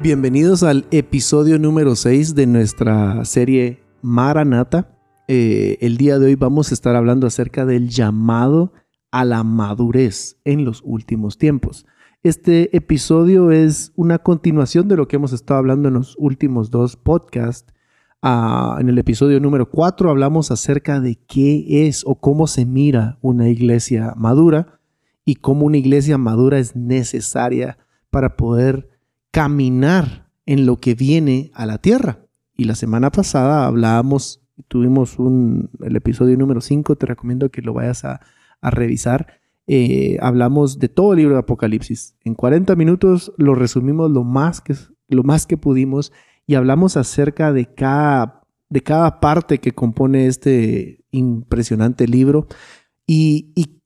Bienvenidos 0.00 0.62
al 0.62 0.86
episodio 0.92 1.58
número 1.58 1.96
6 1.96 2.36
de 2.36 2.46
nuestra 2.46 3.24
serie 3.24 3.82
Maranata. 4.00 4.96
Eh, 5.26 5.76
el 5.80 5.96
día 5.96 6.20
de 6.20 6.26
hoy 6.26 6.34
vamos 6.36 6.70
a 6.70 6.74
estar 6.74 6.94
hablando 6.94 7.26
acerca 7.26 7.66
del 7.66 7.88
llamado 7.88 8.72
a 9.10 9.24
la 9.24 9.42
madurez 9.42 10.36
en 10.44 10.64
los 10.64 10.82
últimos 10.84 11.36
tiempos. 11.36 11.84
Este 12.22 12.76
episodio 12.76 13.50
es 13.50 13.92
una 13.96 14.18
continuación 14.18 14.86
de 14.86 14.96
lo 14.96 15.08
que 15.08 15.16
hemos 15.16 15.32
estado 15.32 15.58
hablando 15.58 15.88
en 15.88 15.94
los 15.94 16.14
últimos 16.16 16.70
dos 16.70 16.94
podcasts. 16.94 17.74
Ah, 18.22 18.78
en 18.78 18.88
el 18.88 18.98
episodio 18.98 19.40
número 19.40 19.68
4 19.68 20.10
hablamos 20.10 20.52
acerca 20.52 21.00
de 21.00 21.16
qué 21.26 21.88
es 21.88 22.04
o 22.06 22.14
cómo 22.14 22.46
se 22.46 22.66
mira 22.66 23.18
una 23.20 23.48
iglesia 23.48 24.14
madura 24.16 24.78
y 25.24 25.34
cómo 25.34 25.66
una 25.66 25.78
iglesia 25.78 26.18
madura 26.18 26.60
es 26.60 26.76
necesaria 26.76 27.78
para 28.10 28.36
poder 28.36 28.97
caminar 29.38 30.26
en 30.46 30.66
lo 30.66 30.78
que 30.78 30.96
viene 30.96 31.52
a 31.54 31.64
la 31.64 31.78
tierra. 31.78 32.26
Y 32.56 32.64
la 32.64 32.74
semana 32.74 33.12
pasada 33.12 33.66
hablábamos, 33.66 34.42
tuvimos 34.66 35.16
un, 35.20 35.70
el 35.80 35.94
episodio 35.94 36.36
número 36.36 36.60
5, 36.60 36.96
te 36.96 37.06
recomiendo 37.06 37.48
que 37.48 37.62
lo 37.62 37.72
vayas 37.72 38.04
a, 38.04 38.20
revisar. 38.60 39.38
Eh, 39.68 40.18
hablamos 40.20 40.80
de 40.80 40.88
todo 40.88 41.12
el 41.12 41.18
libro 41.18 41.34
de 41.34 41.38
Apocalipsis. 41.38 42.16
En 42.24 42.34
40 42.34 42.74
minutos 42.74 43.32
lo 43.36 43.54
resumimos 43.54 44.10
lo 44.10 44.24
más 44.24 44.60
que, 44.60 44.74
lo 45.06 45.22
más 45.22 45.46
que 45.46 45.56
pudimos 45.56 46.12
y 46.44 46.56
hablamos 46.56 46.96
acerca 46.96 47.52
de 47.52 47.72
cada, 47.72 48.42
de 48.68 48.82
cada 48.82 49.20
parte 49.20 49.58
que 49.58 49.70
compone 49.70 50.26
este 50.26 51.04
impresionante 51.12 52.08
libro 52.08 52.48
y, 53.06 53.52
y, 53.54 53.78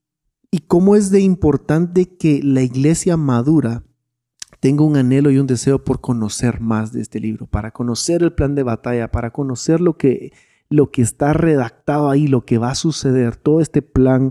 y 0.50 0.60
cómo 0.60 0.96
es 0.96 1.10
de 1.10 1.20
importante 1.20 2.16
que 2.16 2.40
la 2.42 2.62
iglesia 2.62 3.18
madura 3.18 3.84
tengo 4.62 4.84
un 4.84 4.96
anhelo 4.96 5.32
y 5.32 5.38
un 5.38 5.48
deseo 5.48 5.82
por 5.82 6.00
conocer 6.00 6.60
más 6.60 6.92
de 6.92 7.00
este 7.00 7.18
libro, 7.18 7.48
para 7.48 7.72
conocer 7.72 8.22
el 8.22 8.32
plan 8.32 8.54
de 8.54 8.62
batalla, 8.62 9.10
para 9.10 9.32
conocer 9.32 9.80
lo 9.80 9.96
que, 9.96 10.32
lo 10.70 10.92
que 10.92 11.02
está 11.02 11.32
redactado 11.32 12.08
ahí, 12.08 12.28
lo 12.28 12.44
que 12.44 12.58
va 12.58 12.70
a 12.70 12.76
suceder, 12.76 13.34
todo 13.34 13.60
este 13.60 13.82
plan 13.82 14.30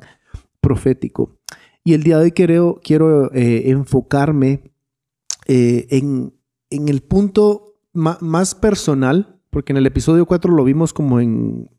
profético. 0.62 1.38
Y 1.84 1.96
el 1.96 2.04
día 2.04 2.18
de 2.18 2.24
hoy 2.24 2.32
quiero, 2.32 2.80
quiero 2.82 3.30
eh, 3.34 3.72
enfocarme 3.72 4.72
eh, 5.48 5.88
en, 5.90 6.34
en, 6.70 6.88
el 6.88 7.02
punto 7.02 7.76
más 7.92 8.56
personal, 8.56 9.38
porque 9.50 9.74
en 9.74 9.78
el 9.78 9.86
episodio 9.86 10.26
4 10.26 10.54
lo 10.54 10.64
vimos 10.64 10.94
como 10.94 11.20
en, 11.20 11.70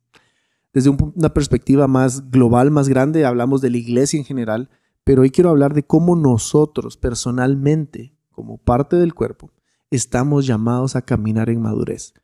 desde 0.74 0.90
una 0.90 1.32
perspectiva 1.32 1.88
más 1.88 2.30
global, 2.30 2.70
más 2.70 2.90
grande, 2.90 3.24
hablamos 3.24 3.62
de 3.62 3.70
la 3.70 3.78
iglesia 3.78 4.18
en 4.18 4.26
general, 4.26 4.68
pero 5.04 5.22
hoy 5.22 5.30
quiero 5.30 5.48
hablar 5.48 5.72
de 5.72 5.84
cómo 5.84 6.16
nosotros 6.16 6.98
personalmente 6.98 8.12
como 8.32 8.58
parte 8.58 8.96
del 8.96 9.14
cuerpo, 9.14 9.52
estamos 9.90 10.46
llamados 10.46 10.96
a 10.96 11.02
caminar 11.02 11.50
en 11.50 11.60
madurez. 11.60 12.14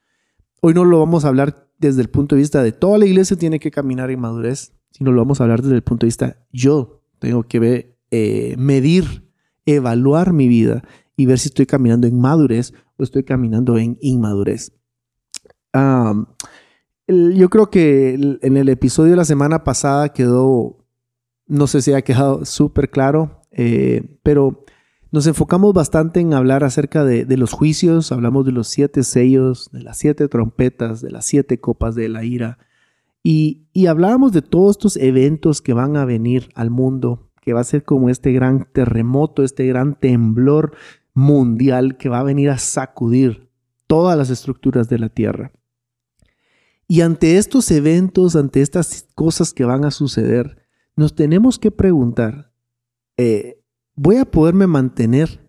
Hoy 0.61 0.75
no 0.75 0.85
lo 0.85 0.99
vamos 0.99 1.25
a 1.25 1.29
hablar 1.29 1.69
desde 1.79 2.03
el 2.03 2.09
punto 2.09 2.35
de 2.35 2.41
vista 2.41 2.63
de 2.63 2.73
toda 2.73 2.99
la 2.99 3.07
iglesia 3.07 3.37
tiene 3.37 3.61
que 3.61 3.71
caminar 3.71 4.11
en 4.11 4.21
madurez, 4.21 4.73
sino 4.91 5.13
lo 5.13 5.21
vamos 5.21 5.41
a 5.41 5.45
hablar 5.45 5.63
desde 5.63 5.77
el 5.77 5.83
punto 5.83 6.05
de 6.05 6.09
vista 6.09 6.37
yo 6.53 7.03
tengo 7.19 7.45
que 7.45 7.59
ver, 7.59 7.97
eh, 8.11 8.55
medir, 8.59 9.31
evaluar 9.67 10.33
mi 10.33 10.49
vida 10.49 10.83
y 11.17 11.27
ver 11.27 11.39
si 11.39 11.49
estoy 11.49 11.67
caminando 11.67 12.07
en 12.07 12.19
madurez 12.19 12.73
o 12.97 13.03
estoy 13.03 13.25
caminando 13.25 13.77
en 13.79 13.99
inmadurez. 14.01 14.73
yo 17.07 17.49
creo 17.51 17.71
que 17.71 18.39
en 18.43 18.57
el 18.57 18.69
episodio 18.69 19.13
de 19.13 19.17
la 19.17 19.25
semana 19.25 19.65
pasada 19.65 20.13
quedó, 20.13 20.79
no 21.47 21.67
sé 21.67 21.83
si 21.83 21.93
ha 21.93 22.03
quedado 22.03 22.45
súper 22.45 22.91
claro, 22.91 23.43
eh, 23.51 24.19
pero 24.23 24.65
nos 25.11 25.27
enfocamos 25.27 25.73
bastante 25.73 26.21
en 26.21 26.35
hablar 26.35 26.65
acerca 26.65 27.05
de, 27.05 27.25
los 27.37 27.53
juicios, 27.53 28.13
hablamos 28.13 28.45
de 28.45 28.53
los 28.53 28.69
siete 28.69 29.03
sellos, 29.03 29.71
de 29.73 29.83
las 29.83 29.97
siete 29.99 30.29
trompetas, 30.29 31.01
de 31.01 31.11
las 31.11 31.25
siete 31.27 31.61
copas 31.61 31.95
de 31.95 32.09
la 32.09 32.25
ira, 32.25 32.59
y, 33.23 33.67
y 33.73 33.87
hablábamos 33.87 34.33
de 34.33 34.43
todos 34.43 34.77
estos 34.77 34.97
eventos 34.97 35.63
que 35.63 35.73
van 35.73 35.97
a 35.97 36.05
venir 36.05 36.51
al 36.55 36.71
mundo, 36.71 37.31
que 37.41 37.53
va 37.53 37.61
a 37.61 37.65
ser 37.65 37.85
como 37.85 38.11
este 38.11 38.33
gran 38.33 38.69
terremoto, 38.73 39.43
este 39.43 39.67
gran 39.67 39.99
temblor 39.99 40.73
mundial 41.15 41.97
que 41.97 42.09
va 42.09 42.21
a 42.21 42.25
venir 42.25 42.51
a 42.51 42.59
sacudir 42.59 43.51
todas 43.87 44.17
las 44.17 44.31
estructuras 44.31 44.89
de 44.89 44.99
la 44.99 45.09
tierra. 45.09 45.53
Y 46.87 47.01
ante 47.01 47.37
estos 47.37 47.71
eventos, 47.71 48.37
ante 48.37 48.63
estas 48.63 49.07
cosas 49.15 49.53
que 49.53 49.65
van 49.65 49.85
a 49.85 49.91
suceder, 49.91 50.59
nos 50.97 51.15
tenemos 51.15 51.59
que 51.59 51.71
preguntar, 51.71 52.53
eh, 53.17 53.58
voy 53.99 54.17
a 54.17 54.25
poderme 54.25 54.69
mantener, 54.69 55.41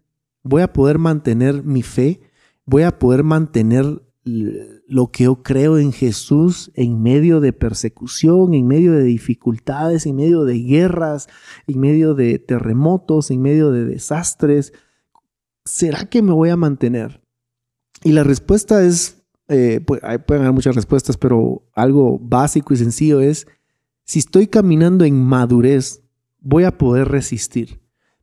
voy 0.41 0.63
a 0.63 0.73
poder 0.73 0.97
mantener 0.97 1.63
mi 1.63 1.83
fe, 1.83 2.19
voy 2.65 2.81
a 2.81 2.97
poder 2.97 3.23
mantener 3.23 4.01
lo 4.23 5.11
que 5.11 5.25
yo 5.25 5.43
creo 5.43 5.77
en 5.77 5.91
Jesús 5.91 6.71
en 6.73 7.01
medio 7.01 7.39
de 7.41 7.53
persecución, 7.53 8.53
en 8.53 8.67
medio 8.67 8.93
de 8.93 9.03
dificultades, 9.03 10.05
en 10.05 10.15
medio 10.15 10.45
de 10.45 10.59
guerras, 10.59 11.29
en 11.67 11.79
medio 11.79 12.15
de 12.15 12.39
terremotos, 12.39 13.29
en 13.31 13.41
medio 13.41 13.71
de 13.71 13.85
desastres. 13.85 14.73
¿Será 15.63 16.05
que 16.09 16.21
me 16.23 16.33
voy 16.33 16.49
a 16.49 16.57
mantener? 16.57 17.21
Y 18.03 18.13
la 18.13 18.23
respuesta 18.23 18.83
es, 18.83 19.23
eh, 19.47 19.79
pues, 19.85 20.01
pueden 20.25 20.43
haber 20.43 20.53
muchas 20.53 20.75
respuestas, 20.75 21.17
pero 21.17 21.63
algo 21.73 22.17
básico 22.19 22.73
y 22.73 22.77
sencillo 22.77 23.19
es, 23.21 23.47
si 24.05 24.19
estoy 24.19 24.47
caminando 24.47 25.05
en 25.05 25.23
madurez, 25.23 26.01
voy 26.39 26.63
a 26.63 26.77
poder 26.77 27.09
resistir. 27.09 27.79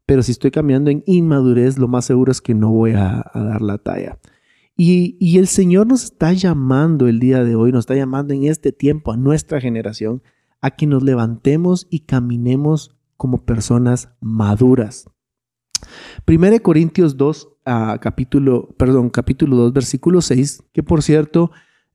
Pero 0.06 0.22
si 0.22 0.32
estoy 0.32 0.50
caminando 0.52 0.90
en 0.90 1.02
inmadurez, 1.06 1.78
lo 1.78 1.88
más 1.88 2.04
seguro 2.04 2.30
es 2.32 2.40
que 2.40 2.54
no 2.54 2.70
voy 2.70 2.92
a, 2.92 3.30
dar 3.34 3.60
la 3.60 3.78
talla. 3.78 4.18
Y, 4.76 5.16
y, 5.18 5.38
el 5.38 5.48
Señor 5.48 5.86
nos 5.86 6.04
está 6.04 6.32
llamando 6.32 7.08
el 7.08 7.18
día 7.18 7.42
de 7.42 7.56
hoy, 7.56 7.72
nos 7.72 7.80
está 7.80 7.94
llamando 7.94 8.34
en 8.34 8.44
este 8.44 8.72
tiempo 8.72 9.10
a 9.12 9.16
nuestra 9.16 9.60
generación 9.60 10.22
a 10.60 10.70
que 10.70 10.86
nos 10.86 11.02
levantemos 11.02 11.86
y 11.90 12.00
caminemos 12.00 12.94
como 13.16 13.44
personas 13.44 14.10
maduras. 14.20 15.08
1 16.26 16.62
Corintios 16.62 17.16
2, 17.16 17.48
ah, 17.64 17.98
capítulo, 18.00 18.74
perdón, 18.76 19.10
capítulo 19.10 19.56
2, 19.56 19.72
versículo 19.72 20.20
6, 20.20 20.64
que 20.72 20.82
por 20.82 21.02
cierto, 21.02 21.50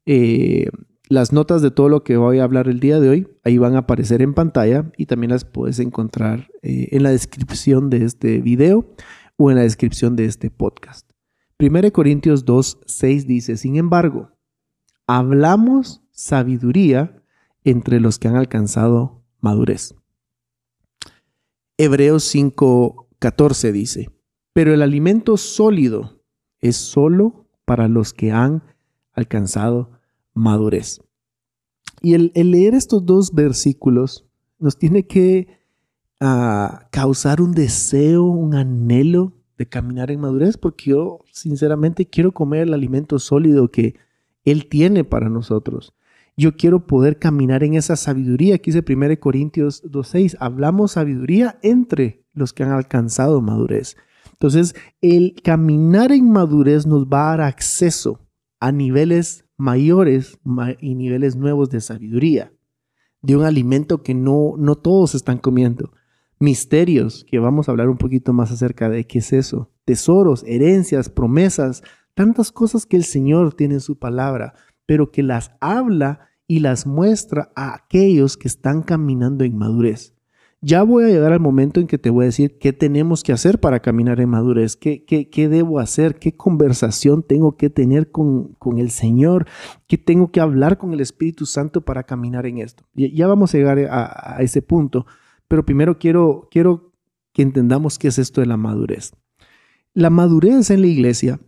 eh, 0.05 0.69
las 1.11 1.33
notas 1.33 1.61
de 1.61 1.71
todo 1.71 1.89
lo 1.89 2.05
que 2.05 2.15
voy 2.15 2.39
a 2.39 2.45
hablar 2.45 2.69
el 2.69 2.79
día 2.79 3.01
de 3.01 3.09
hoy, 3.09 3.27
ahí 3.43 3.57
van 3.57 3.75
a 3.75 3.79
aparecer 3.79 4.21
en 4.21 4.33
pantalla 4.33 4.89
y 4.95 5.07
también 5.07 5.31
las 5.31 5.43
puedes 5.43 5.79
encontrar 5.79 6.49
eh, 6.61 6.87
en 6.91 7.03
la 7.03 7.09
descripción 7.09 7.89
de 7.89 8.05
este 8.05 8.39
video 8.39 8.89
o 9.35 9.51
en 9.51 9.57
la 9.57 9.63
descripción 9.63 10.15
de 10.15 10.23
este 10.23 10.49
podcast. 10.49 11.11
1 11.59 11.91
Corintios 11.91 12.45
2, 12.45 12.79
6 12.85 13.27
dice, 13.27 13.57
sin 13.57 13.75
embargo, 13.75 14.31
hablamos 15.05 16.01
sabiduría 16.11 17.21
entre 17.65 17.99
los 17.99 18.17
que 18.17 18.29
han 18.29 18.37
alcanzado 18.37 19.21
madurez. 19.41 19.93
Hebreos 21.77 22.23
5, 22.23 23.09
14 23.19 23.73
dice, 23.73 24.09
pero 24.53 24.73
el 24.73 24.81
alimento 24.81 25.35
sólido 25.35 26.23
es 26.61 26.77
solo 26.77 27.49
para 27.65 27.89
los 27.89 28.13
que 28.13 28.31
han 28.31 28.63
alcanzado 29.11 29.99
madurez. 30.33 31.01
Y 32.01 32.13
el, 32.15 32.31
leer 32.33 32.73
estos 32.73 33.05
dos 33.05 33.33
versículos 33.33 34.25
nos 34.59 34.77
tiene 34.77 35.05
que 35.05 35.47
ah, 36.19 36.87
causar 36.91 37.41
un 37.41 37.51
deseo, 37.51 38.23
un 38.23 38.55
anhelo 38.55 39.33
de 39.57 39.67
caminar 39.67 40.09
en 40.09 40.21
madurez, 40.21 40.57
porque 40.57 40.91
yo 40.91 41.19
sinceramente 41.31 42.07
quiero 42.07 42.31
comer 42.31 42.63
el 42.63 42.73
alimento 42.73 43.19
sólido 43.19 43.69
que 43.69 43.95
Él 44.43 44.67
tiene 44.67 45.03
para 45.03 45.29
nosotros. 45.29 45.93
Yo 46.37 46.55
quiero 46.55 46.87
poder 46.87 47.19
caminar 47.19 47.63
en 47.63 47.75
esa 47.75 47.95
sabiduría. 47.95 48.55
Aquí 48.55 48.71
dice 48.71 48.83
1 48.87 49.19
Corintios 49.19 49.83
2.6, 49.83 50.37
hablamos 50.39 50.93
sabiduría 50.93 51.59
entre 51.61 52.25
los 52.33 52.53
que 52.53 52.63
han 52.63 52.71
alcanzado 52.71 53.41
madurez. 53.41 53.97
Entonces, 54.31 54.73
el 55.01 55.35
caminar 55.43 56.11
en 56.11 56.31
madurez 56.31 56.87
nos 56.87 57.05
va 57.05 57.27
a 57.27 57.37
dar 57.37 57.41
acceso 57.41 58.19
a 58.59 58.71
niveles 58.71 59.45
mayores 59.61 60.39
y 60.79 60.95
niveles 60.95 61.35
nuevos 61.35 61.69
de 61.69 61.81
sabiduría, 61.81 62.51
de 63.21 63.35
un 63.35 63.43
alimento 63.43 64.01
que 64.01 64.15
no, 64.15 64.55
no 64.57 64.75
todos 64.75 65.13
están 65.13 65.37
comiendo. 65.37 65.91
Misterios, 66.39 67.23
que 67.29 67.37
vamos 67.37 67.67
a 67.67 67.71
hablar 67.71 67.87
un 67.87 67.97
poquito 67.97 68.33
más 68.33 68.51
acerca 68.51 68.89
de 68.89 69.05
qué 69.05 69.19
es 69.19 69.31
eso. 69.31 69.69
Tesoros, 69.85 70.43
herencias, 70.47 71.09
promesas, 71.09 71.83
tantas 72.15 72.51
cosas 72.51 72.87
que 72.87 72.97
el 72.97 73.03
Señor 73.03 73.53
tiene 73.53 73.75
en 73.75 73.81
su 73.81 73.99
palabra, 73.99 74.55
pero 74.87 75.11
que 75.11 75.21
las 75.21 75.51
habla 75.61 76.21
y 76.47 76.61
las 76.61 76.87
muestra 76.87 77.51
a 77.55 77.75
aquellos 77.75 78.37
que 78.37 78.47
están 78.47 78.81
caminando 78.81 79.43
en 79.43 79.55
madurez. 79.59 80.15
Ya 80.63 80.83
voy 80.83 81.05
a 81.05 81.07
llegar 81.07 81.33
al 81.33 81.39
momento 81.39 81.79
en 81.79 81.87
que 81.87 81.97
te 81.97 82.11
voy 82.11 82.25
a 82.25 82.25
decir 82.27 82.59
qué 82.59 82.71
tenemos 82.71 83.23
que 83.23 83.33
hacer 83.33 83.59
para 83.59 83.79
caminar 83.79 84.19
en 84.19 84.29
madurez, 84.29 84.75
qué, 84.75 85.03
qué, 85.05 85.49
debo 85.49 85.79
hacer, 85.79 86.19
qué 86.19 86.37
conversación 86.37 87.23
tengo 87.23 87.57
que 87.57 87.71
tener 87.71 88.11
con, 88.11 88.55
el 88.77 88.91
Señor, 88.91 89.47
qué 89.87 89.97
tengo 89.97 90.31
que 90.31 90.39
hablar 90.39 90.77
con 90.77 90.93
el 90.93 90.99
Espíritu 90.99 91.47
Santo 91.47 91.81
para 91.81 92.03
caminar 92.03 92.45
en 92.45 92.59
esto. 92.59 92.83
Ya 92.93 93.25
vamos 93.25 93.55
a 93.55 93.57
llegar 93.57 93.79
a, 93.89 94.37
ese 94.41 94.61
punto, 94.61 95.07
pero 95.47 95.65
primero 95.65 95.97
quiero, 95.97 96.47
quiero 96.51 96.93
que 97.33 97.41
entendamos 97.41 97.97
qué 97.97 98.09
es 98.09 98.19
esto 98.19 98.41
de 98.41 98.47
la 98.47 98.57
madurez. 98.57 99.13
La 99.95 100.11
madurez 100.11 100.69
en 100.69 100.81
la 100.81 100.87
iglesia 100.87 101.39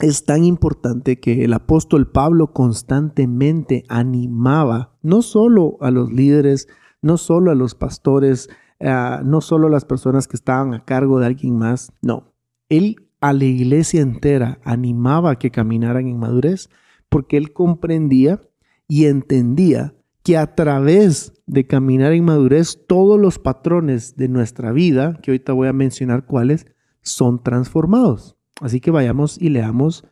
es 0.00 0.24
tan 0.24 0.42
importante 0.42 1.20
que 1.20 1.44
el 1.44 1.52
apóstol 1.52 2.10
Pablo 2.10 2.52
constantemente 2.52 3.84
animaba 3.88 4.98
no 5.02 5.22
solo 5.22 5.76
a 5.80 5.92
los 5.92 6.10
líderes, 6.12 6.66
no 7.02 7.16
solo 7.16 7.50
a 7.50 7.54
los 7.54 7.74
pastores, 7.74 8.48
eh, 8.78 9.18
no 9.24 9.40
solo 9.40 9.68
a 9.68 9.70
las 9.70 9.84
personas 9.84 10.28
que 10.28 10.36
estaban 10.36 10.74
a 10.74 10.84
cargo 10.84 11.20
de 11.20 11.26
alguien 11.26 11.56
más, 11.56 11.92
no. 12.02 12.32
Él 12.68 12.96
a 13.20 13.32
la 13.32 13.44
iglesia 13.44 14.00
entera 14.00 14.58
animaba 14.64 15.32
a 15.32 15.38
que 15.38 15.50
caminaran 15.50 16.06
en 16.06 16.18
madurez 16.18 16.70
porque 17.08 17.36
él 17.36 17.52
comprendía 17.52 18.40
y 18.88 19.06
entendía 19.06 19.94
que 20.22 20.36
a 20.36 20.54
través 20.54 21.32
de 21.46 21.66
caminar 21.66 22.12
en 22.12 22.24
madurez 22.24 22.86
todos 22.86 23.18
los 23.18 23.38
patrones 23.38 24.16
de 24.16 24.28
nuestra 24.28 24.72
vida, 24.72 25.18
que 25.22 25.30
ahorita 25.30 25.52
voy 25.52 25.68
a 25.68 25.72
mencionar 25.72 26.26
cuáles, 26.26 26.66
son 27.02 27.42
transformados. 27.42 28.36
Así 28.60 28.80
que 28.80 28.90
vayamos 28.90 29.40
y 29.40 29.48
leamos 29.48 30.04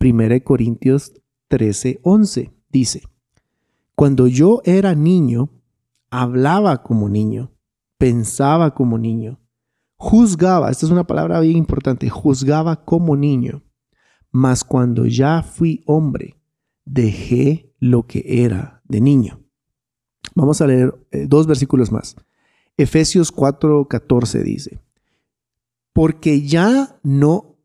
1 0.00 0.44
Corintios 0.44 1.14
13, 1.48 2.00
11. 2.02 2.52
Dice, 2.70 3.02
cuando 3.94 4.26
yo 4.26 4.60
era 4.64 4.94
niño, 4.94 5.50
hablaba 6.20 6.82
como 6.84 7.08
niño, 7.08 7.50
pensaba 7.98 8.72
como 8.72 8.98
niño, 8.98 9.40
juzgaba, 9.96 10.70
esta 10.70 10.86
es 10.86 10.92
una 10.92 11.08
palabra 11.08 11.40
bien 11.40 11.56
importante, 11.56 12.08
juzgaba 12.08 12.84
como 12.84 13.16
niño, 13.16 13.64
mas 14.30 14.62
cuando 14.62 15.06
ya 15.06 15.42
fui 15.42 15.82
hombre, 15.86 16.40
dejé 16.84 17.74
lo 17.80 18.06
que 18.06 18.44
era 18.44 18.80
de 18.84 19.00
niño. 19.00 19.40
Vamos 20.36 20.60
a 20.60 20.68
leer 20.68 20.94
eh, 21.10 21.26
dos 21.28 21.48
versículos 21.48 21.90
más. 21.90 22.14
Efesios 22.76 23.34
4:14 23.34 24.42
dice, 24.42 24.80
porque 25.92 26.42
ya 26.42 27.00
no, 27.02 27.56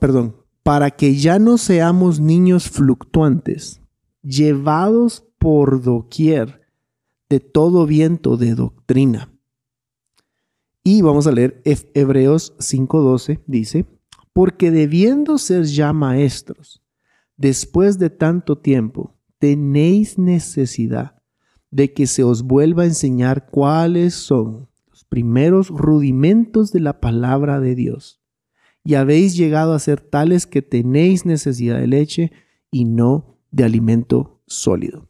perdón, 0.00 0.36
para 0.62 0.90
que 0.92 1.16
ya 1.16 1.38
no 1.38 1.58
seamos 1.58 2.20
niños 2.20 2.70
fluctuantes, 2.70 3.82
llevados 4.22 5.26
por 5.38 5.82
doquier 5.82 6.67
de 7.28 7.40
todo 7.40 7.86
viento 7.86 8.36
de 8.36 8.54
doctrina. 8.54 9.30
Y 10.82 11.02
vamos 11.02 11.26
a 11.26 11.32
leer 11.32 11.60
Hebreos 11.94 12.54
5:12, 12.58 13.40
dice, 13.46 13.86
porque 14.32 14.70
debiendo 14.70 15.36
ser 15.38 15.64
ya 15.64 15.92
maestros, 15.92 16.82
después 17.36 17.98
de 17.98 18.10
tanto 18.10 18.58
tiempo, 18.58 19.18
tenéis 19.38 20.18
necesidad 20.18 21.22
de 21.70 21.92
que 21.92 22.06
se 22.06 22.24
os 22.24 22.42
vuelva 22.42 22.84
a 22.84 22.86
enseñar 22.86 23.50
cuáles 23.50 24.14
son 24.14 24.68
los 24.88 25.04
primeros 25.04 25.68
rudimentos 25.68 26.72
de 26.72 26.80
la 26.80 27.00
palabra 27.00 27.60
de 27.60 27.74
Dios. 27.74 28.22
Y 28.84 28.94
habéis 28.94 29.36
llegado 29.36 29.74
a 29.74 29.78
ser 29.78 30.00
tales 30.00 30.46
que 30.46 30.62
tenéis 30.62 31.26
necesidad 31.26 31.78
de 31.78 31.86
leche 31.86 32.32
y 32.70 32.86
no 32.86 33.38
de 33.50 33.64
alimento 33.64 34.40
sólido. 34.46 35.07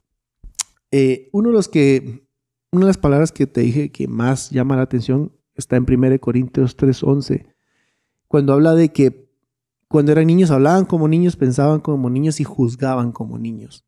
Eh, 0.91 1.29
uno 1.33 1.51
de 1.51 1.55
los 1.55 1.69
que, 1.69 2.27
una 2.73 2.83
de 2.83 2.89
las 2.89 2.99
palabras 2.99 3.33
que 3.33 3.47
te 3.47 3.61
dije 3.61 3.91
que 3.93 4.09
más 4.09 4.51
llama 4.51 4.77
la 4.77 4.83
atención 4.83 5.33
está 5.55 5.77
en 5.77 5.85
1 5.85 6.19
Corintios 6.21 6.77
3:11, 6.77 7.47
cuando 8.27 8.53
habla 8.53 8.75
de 8.75 8.91
que 8.91 9.29
cuando 9.89 10.13
eran 10.13 10.27
niños 10.27 10.51
hablaban 10.51 10.85
como 10.85 11.09
niños, 11.09 11.37
pensaban 11.37 11.81
como 11.81 12.11
niños 12.11 12.41
y 12.41 12.45
juzgaban 12.45 13.11
como 13.13 13.39
niños. 13.39 13.85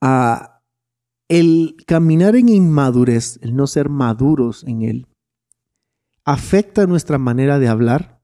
Ah, 0.00 0.60
el 1.28 1.76
caminar 1.86 2.36
en 2.36 2.48
inmadurez, 2.48 3.38
el 3.42 3.54
no 3.54 3.66
ser 3.66 3.88
maduros 3.88 4.64
en 4.64 4.82
él, 4.82 5.06
afecta 6.24 6.86
nuestra 6.86 7.18
manera 7.18 7.58
de 7.58 7.68
hablar, 7.68 8.20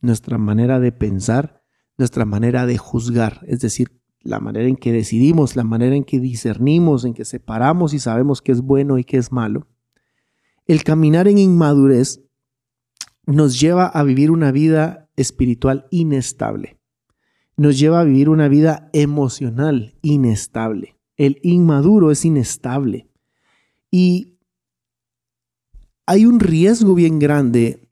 nuestra 0.00 0.38
manera 0.38 0.80
de 0.80 0.92
pensar, 0.92 1.62
nuestra 1.98 2.24
manera 2.24 2.66
de 2.66 2.78
juzgar, 2.78 3.40
es 3.46 3.60
decir, 3.60 3.99
la 4.22 4.40
manera 4.40 4.68
en 4.68 4.76
que 4.76 4.92
decidimos, 4.92 5.56
la 5.56 5.64
manera 5.64 5.96
en 5.96 6.04
que 6.04 6.20
discernimos, 6.20 7.04
en 7.04 7.14
que 7.14 7.24
separamos 7.24 7.94
y 7.94 7.98
sabemos 7.98 8.42
qué 8.42 8.52
es 8.52 8.60
bueno 8.60 8.98
y 8.98 9.04
qué 9.04 9.16
es 9.16 9.32
malo. 9.32 9.66
El 10.66 10.84
caminar 10.84 11.26
en 11.28 11.38
inmadurez 11.38 12.20
nos 13.26 13.58
lleva 13.58 13.86
a 13.86 14.02
vivir 14.02 14.30
una 14.30 14.52
vida 14.52 15.08
espiritual 15.16 15.86
inestable, 15.90 16.78
nos 17.56 17.78
lleva 17.78 18.00
a 18.00 18.04
vivir 18.04 18.28
una 18.28 18.48
vida 18.48 18.90
emocional 18.92 19.94
inestable 20.02 21.00
el 21.20 21.38
inmaduro 21.42 22.10
es 22.10 22.24
inestable. 22.24 23.10
Y 23.90 24.38
hay 26.06 26.24
un 26.24 26.40
riesgo 26.40 26.94
bien 26.94 27.18
grande 27.18 27.90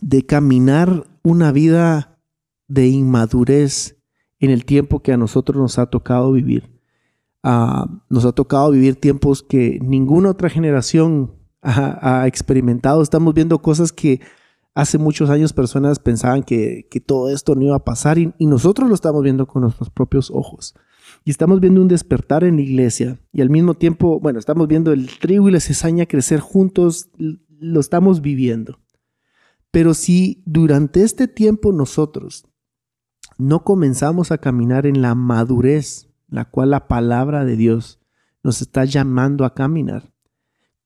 de 0.00 0.24
caminar 0.24 1.08
una 1.24 1.50
vida 1.50 2.20
de 2.68 2.86
inmadurez 2.86 3.95
en 4.40 4.50
el 4.50 4.64
tiempo 4.64 5.00
que 5.00 5.12
a 5.12 5.16
nosotros 5.16 5.60
nos 5.60 5.78
ha 5.78 5.86
tocado 5.86 6.32
vivir. 6.32 6.70
Ah, 7.42 7.86
nos 8.08 8.24
ha 8.24 8.32
tocado 8.32 8.70
vivir 8.70 8.96
tiempos 8.96 9.42
que 9.42 9.78
ninguna 9.82 10.30
otra 10.30 10.50
generación 10.50 11.32
ha, 11.62 12.26
experimentado. 12.26 13.02
Estamos 13.02 13.34
viendo 13.34 13.60
cosas 13.60 13.92
que 13.92 14.20
hace 14.74 14.98
muchos 14.98 15.30
años 15.30 15.52
personas 15.52 15.98
pensaban 15.98 16.42
que, 16.42 16.88
todo 17.06 17.30
esto 17.30 17.54
no 17.54 17.62
iba 17.62 17.76
a 17.76 17.84
pasar 17.84 18.18
y, 18.18 18.32
y 18.38 18.46
nosotros 18.46 18.88
lo 18.88 18.94
estamos 18.94 19.22
viendo 19.22 19.46
con 19.46 19.62
nuestros 19.62 19.90
propios 19.90 20.30
ojos. 20.30 20.74
Y 21.24 21.30
estamos 21.30 21.60
viendo 21.60 21.80
un 21.80 21.88
despertar 21.88 22.44
en 22.44 22.56
la 22.56 22.62
iglesia 22.62 23.18
y 23.32 23.40
al 23.40 23.50
mismo 23.50 23.74
tiempo, 23.74 24.20
bueno, 24.20 24.38
estamos 24.38 24.68
viendo 24.68 24.92
el 24.92 25.08
trigo 25.18 25.48
y 25.48 25.52
la 25.52 25.60
cizaña 25.60 26.06
crecer 26.06 26.40
juntos, 26.40 27.08
lo 27.16 27.80
estamos 27.80 28.20
viviendo. 28.20 28.78
Pero 29.70 29.94
si 29.94 30.42
durante 30.46 31.02
este 31.02 31.28
tiempo 31.28 31.72
nosotros 31.72 32.46
no 33.38 33.64
comenzamos 33.64 34.32
a 34.32 34.38
caminar 34.38 34.86
en 34.86 35.02
la 35.02 35.14
madurez, 35.14 36.08
la 36.28 36.44
cual 36.44 36.70
la 36.70 36.88
palabra 36.88 37.44
de 37.44 37.56
Dios 37.56 38.00
nos 38.42 38.62
está 38.62 38.84
llamando 38.84 39.44
a 39.44 39.54
caminar, 39.54 40.12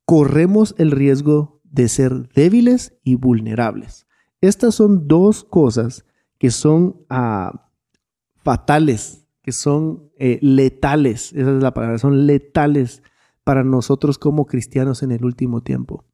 corremos 0.05 0.75
el 0.79 0.91
riesgo 0.91 1.61
de 1.65 1.89
ser 1.89 2.29
débiles 2.31 2.95
y 3.05 3.15
vulnerables. 3.15 4.07
Estas 4.41 4.75
son 4.75 5.07
dos 5.07 5.45
cosas 5.45 6.05
que 6.39 6.51
son 6.51 7.05
ah, 7.09 7.69
fatales 8.37 9.21
que 9.43 9.53
son 9.53 10.11
eh, 10.19 10.39
letales, 10.43 11.33
esa 11.33 11.57
es 11.57 11.63
la 11.63 11.73
palabra, 11.73 11.99
son 11.99 12.27
letales 12.27 13.03
para 13.45 13.65
nosotros 13.65 14.19
como 14.19 14.47
cristianos 14.47 15.03
en 15.03 15.13
el 15.13 15.25
último 15.25 15.63
tiempo, 15.63 16.05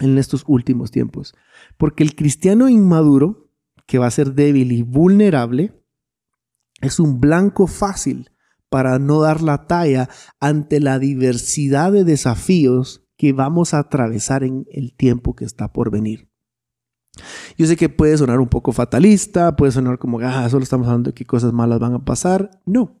en 0.00 0.18
estos 0.18 0.44
últimos 0.46 0.90
tiempos. 0.90 1.34
Porque 1.76 2.02
el 2.02 2.14
cristiano 2.14 2.68
inmaduro, 2.68 3.45
que 3.86 3.98
va 3.98 4.06
a 4.06 4.10
ser 4.10 4.34
débil 4.34 4.72
y 4.72 4.82
vulnerable, 4.82 5.72
es 6.80 7.00
un 7.00 7.20
blanco 7.20 7.66
fácil 7.66 8.30
para 8.68 8.98
no 8.98 9.20
dar 9.20 9.42
la 9.42 9.66
talla 9.66 10.08
ante 10.40 10.80
la 10.80 10.98
diversidad 10.98 11.92
de 11.92 12.04
desafíos 12.04 13.06
que 13.16 13.32
vamos 13.32 13.72
a 13.72 13.78
atravesar 13.78 14.44
en 14.44 14.66
el 14.70 14.94
tiempo 14.94 15.34
que 15.34 15.44
está 15.44 15.72
por 15.72 15.90
venir. 15.90 16.28
Yo 17.56 17.66
sé 17.66 17.76
que 17.76 17.88
puede 17.88 18.18
sonar 18.18 18.40
un 18.40 18.48
poco 18.48 18.72
fatalista, 18.72 19.56
puede 19.56 19.72
sonar 19.72 19.98
como, 19.98 20.20
ah, 20.20 20.48
solo 20.50 20.62
estamos 20.62 20.86
hablando 20.86 21.10
de 21.10 21.14
qué 21.14 21.24
cosas 21.24 21.52
malas 21.52 21.78
van 21.78 21.94
a 21.94 22.04
pasar. 22.04 22.50
No. 22.66 23.00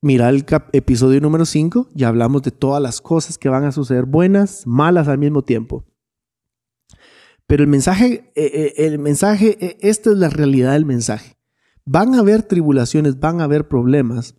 Mira 0.00 0.28
el 0.28 0.44
episodio 0.72 1.20
número 1.20 1.44
5, 1.44 1.90
ya 1.94 2.08
hablamos 2.08 2.42
de 2.42 2.52
todas 2.52 2.80
las 2.80 3.00
cosas 3.00 3.36
que 3.36 3.48
van 3.48 3.64
a 3.64 3.72
suceder, 3.72 4.04
buenas, 4.04 4.64
malas 4.66 5.08
al 5.08 5.18
mismo 5.18 5.42
tiempo. 5.42 5.87
Pero 7.48 7.64
el 7.64 7.70
mensaje, 7.70 8.30
eh, 8.34 8.74
eh, 8.76 8.86
el 8.86 8.98
mensaje, 8.98 9.56
eh, 9.58 9.78
esta 9.80 10.10
es 10.10 10.18
la 10.18 10.28
realidad 10.28 10.74
del 10.74 10.84
mensaje. 10.84 11.38
Van 11.86 12.14
a 12.14 12.18
haber 12.18 12.42
tribulaciones, 12.42 13.18
van 13.18 13.40
a 13.40 13.44
haber 13.44 13.68
problemas, 13.68 14.36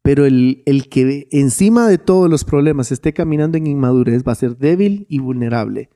pero 0.00 0.24
el, 0.24 0.62
el 0.64 0.88
que 0.88 1.28
encima 1.30 1.86
de 1.86 1.98
todos 1.98 2.30
los 2.30 2.44
problemas 2.44 2.90
esté 2.92 3.12
caminando 3.12 3.58
en 3.58 3.66
inmadurez 3.66 4.24
va 4.26 4.32
a 4.32 4.36
ser 4.36 4.56
débil 4.56 5.04
y 5.10 5.18
vulnerable. 5.18 5.90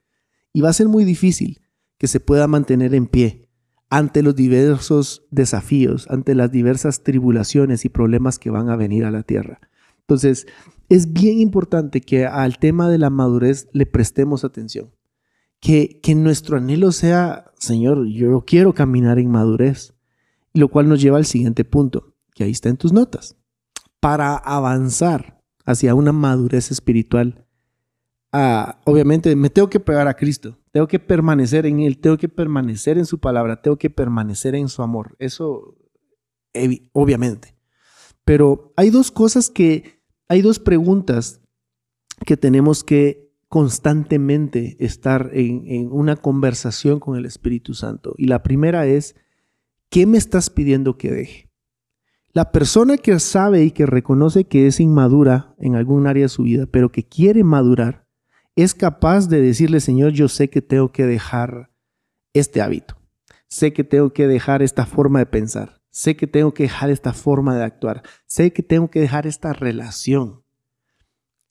Y 0.52 0.60
va 0.60 0.68
a 0.68 0.74
ser 0.74 0.86
muy 0.86 1.06
difícil 1.06 1.62
que 1.96 2.08
se 2.08 2.20
pueda 2.20 2.46
mantener 2.46 2.94
en 2.94 3.06
pie 3.06 3.48
ante 3.88 4.22
los 4.22 4.36
diversos 4.36 5.26
desafíos, 5.30 6.06
ante 6.10 6.34
las 6.34 6.52
diversas 6.52 7.04
tribulaciones 7.04 7.86
y 7.86 7.88
problemas 7.88 8.38
que 8.38 8.50
van 8.50 8.68
a 8.68 8.76
venir 8.76 9.06
a 9.06 9.10
la 9.10 9.22
tierra. 9.22 9.60
Entonces, 10.00 10.46
es 10.90 11.14
bien 11.14 11.38
importante 11.38 12.02
que 12.02 12.26
al 12.26 12.58
tema 12.58 12.90
de 12.90 12.98
la 12.98 13.08
madurez 13.08 13.70
le 13.72 13.86
prestemos 13.86 14.44
atención. 14.44 14.90
Que, 15.60 16.00
que 16.02 16.14
nuestro 16.14 16.58
anhelo 16.58 16.92
sea, 16.92 17.52
Señor, 17.58 18.06
yo 18.06 18.44
quiero 18.46 18.74
caminar 18.74 19.18
en 19.18 19.30
madurez. 19.30 19.94
Lo 20.54 20.68
cual 20.68 20.88
nos 20.88 21.02
lleva 21.02 21.18
al 21.18 21.26
siguiente 21.26 21.64
punto, 21.64 22.14
que 22.34 22.44
ahí 22.44 22.50
está 22.50 22.68
en 22.70 22.78
tus 22.78 22.92
notas. 22.92 23.36
Para 24.00 24.36
avanzar 24.36 25.42
hacia 25.66 25.94
una 25.94 26.12
madurez 26.12 26.70
espiritual, 26.70 27.46
ah, 28.32 28.80
obviamente 28.84 29.36
me 29.36 29.50
tengo 29.50 29.68
que 29.68 29.80
pegar 29.80 30.08
a 30.08 30.14
Cristo. 30.14 30.58
Tengo 30.70 30.88
que 30.88 30.98
permanecer 30.98 31.66
en 31.66 31.80
Él, 31.80 31.98
tengo 31.98 32.16
que 32.16 32.28
permanecer 32.28 32.96
en 32.96 33.06
su 33.06 33.18
palabra, 33.18 33.60
tengo 33.60 33.76
que 33.76 33.90
permanecer 33.90 34.54
en 34.54 34.68
su 34.68 34.82
amor. 34.82 35.16
Eso, 35.18 35.76
obviamente. 36.92 37.56
Pero 38.24 38.72
hay 38.76 38.90
dos 38.90 39.10
cosas 39.10 39.50
que, 39.50 40.02
hay 40.28 40.42
dos 40.42 40.58
preguntas 40.58 41.40
que 42.24 42.36
tenemos 42.36 42.82
que 42.82 43.25
constantemente 43.48 44.76
estar 44.80 45.30
en, 45.32 45.64
en 45.66 45.92
una 45.92 46.16
conversación 46.16 47.00
con 47.00 47.16
el 47.16 47.26
Espíritu 47.26 47.74
Santo. 47.74 48.14
Y 48.16 48.26
la 48.26 48.42
primera 48.42 48.86
es, 48.86 49.14
¿qué 49.88 50.06
me 50.06 50.18
estás 50.18 50.50
pidiendo 50.50 50.98
que 50.98 51.10
deje? 51.10 51.46
La 52.36 52.52
persona 52.52 52.98
que 52.98 53.18
sabe 53.18 53.64
y 53.64 53.70
que 53.70 53.86
reconoce 53.86 54.44
que 54.44 54.66
es 54.66 54.78
inmadura 54.78 55.54
en 55.58 55.74
algún 55.74 56.06
área 56.06 56.24
de 56.24 56.28
su 56.28 56.42
vida, 56.42 56.66
pero 56.66 56.92
que 56.92 57.02
quiere 57.02 57.44
madurar, 57.44 58.06
es 58.56 58.74
capaz 58.74 59.28
de 59.28 59.40
decirle, 59.40 59.80
Señor, 59.80 60.12
yo 60.12 60.28
sé 60.28 60.50
que 60.50 60.60
tengo 60.62 60.90
que 60.90 61.06
dejar 61.06 61.70
este 62.34 62.60
hábito, 62.60 62.96
sé 63.48 63.72
que 63.72 63.84
tengo 63.84 64.12
que 64.12 64.26
dejar 64.26 64.62
esta 64.62 64.86
forma 64.86 65.20
de 65.20 65.26
pensar, 65.26 65.80
sé 65.90 66.16
que 66.16 66.26
tengo 66.26 66.52
que 66.52 66.64
dejar 66.64 66.90
esta 66.90 67.12
forma 67.12 67.56
de 67.56 67.64
actuar, 67.64 68.02
sé 68.26 68.52
que 68.52 68.62
tengo 68.62 68.90
que 68.90 69.00
dejar 69.00 69.26
esta 69.26 69.52
relación. 69.52 70.42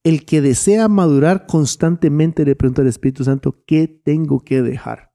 El 0.06 0.24
que 0.24 0.40
desea 0.40 0.88
madurar 0.88 1.48
constantemente 1.48 2.46
le 2.46 2.56
pregunta 2.56 2.84
al 2.84 2.88
Espíritu 2.88 3.24
Santo, 3.24 3.64
¿qué 3.66 3.88
tengo 3.88 4.42
que 4.42 4.62
dejar? 4.62 5.12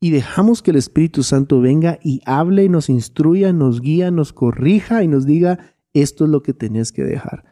Y 0.00 0.10
dejamos 0.10 0.60
que 0.60 0.72
el 0.72 0.76
Espíritu 0.76 1.22
Santo 1.22 1.60
venga 1.60 2.00
y 2.02 2.20
hable 2.26 2.64
y 2.64 2.68
nos 2.68 2.88
instruya, 2.88 3.52
nos 3.52 3.80
guía, 3.80 4.10
nos 4.10 4.32
corrija 4.32 5.04
y 5.04 5.08
nos 5.08 5.24
diga, 5.24 5.76
esto 5.92 6.24
es 6.24 6.30
lo 6.30 6.42
que 6.42 6.52
tenés 6.52 6.90
que 6.90 7.04
dejar. 7.04 7.44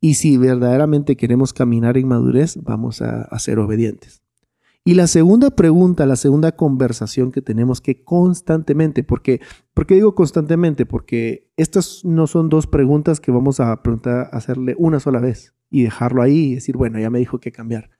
Y 0.00 0.14
si 0.14 0.38
verdaderamente 0.38 1.18
queremos 1.18 1.52
caminar 1.52 1.98
en 1.98 2.08
madurez, 2.08 2.56
vamos 2.62 3.02
a, 3.02 3.38
ser 3.38 3.58
obedientes. 3.58 4.22
Y 4.86 4.94
la 4.94 5.08
segunda 5.08 5.50
pregunta, 5.50 6.06
la 6.06 6.16
segunda 6.16 6.52
conversación 6.52 7.30
que 7.30 7.42
tenemos 7.42 7.82
que 7.82 8.04
constantemente, 8.04 9.04
porque, 9.04 9.42
¿por 9.74 9.86
qué 9.86 9.96
digo 9.96 10.14
constantemente? 10.14 10.86
Porque 10.86 11.52
estas 11.58 12.06
no 12.06 12.26
son 12.26 12.48
dos 12.48 12.66
preguntas 12.66 13.20
que 13.20 13.32
vamos 13.32 13.60
a 13.60 13.78
hacerle 14.32 14.74
una 14.78 14.98
sola 14.98 15.20
vez 15.20 15.55
y 15.70 15.82
dejarlo 15.82 16.22
ahí 16.22 16.52
y 16.52 16.54
decir, 16.56 16.76
bueno, 16.76 16.98
ya 16.98 17.10
me 17.10 17.18
dijo 17.18 17.40
que 17.40 17.52
cambiar, 17.52 17.90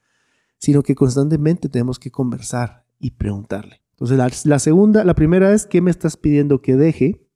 sino 0.58 0.82
que 0.82 0.94
constantemente 0.94 1.68
tenemos 1.68 1.98
que 1.98 2.10
conversar 2.10 2.84
y 2.98 3.12
preguntarle. 3.12 3.82
Entonces, 3.92 4.18
la, 4.18 4.30
la 4.44 4.58
segunda, 4.58 5.04
la 5.04 5.14
primera 5.14 5.52
es, 5.52 5.66
¿qué 5.66 5.80
me 5.80 5.90
estás 5.90 6.16
pidiendo 6.16 6.60
que 6.60 6.76
deje? 6.76 7.26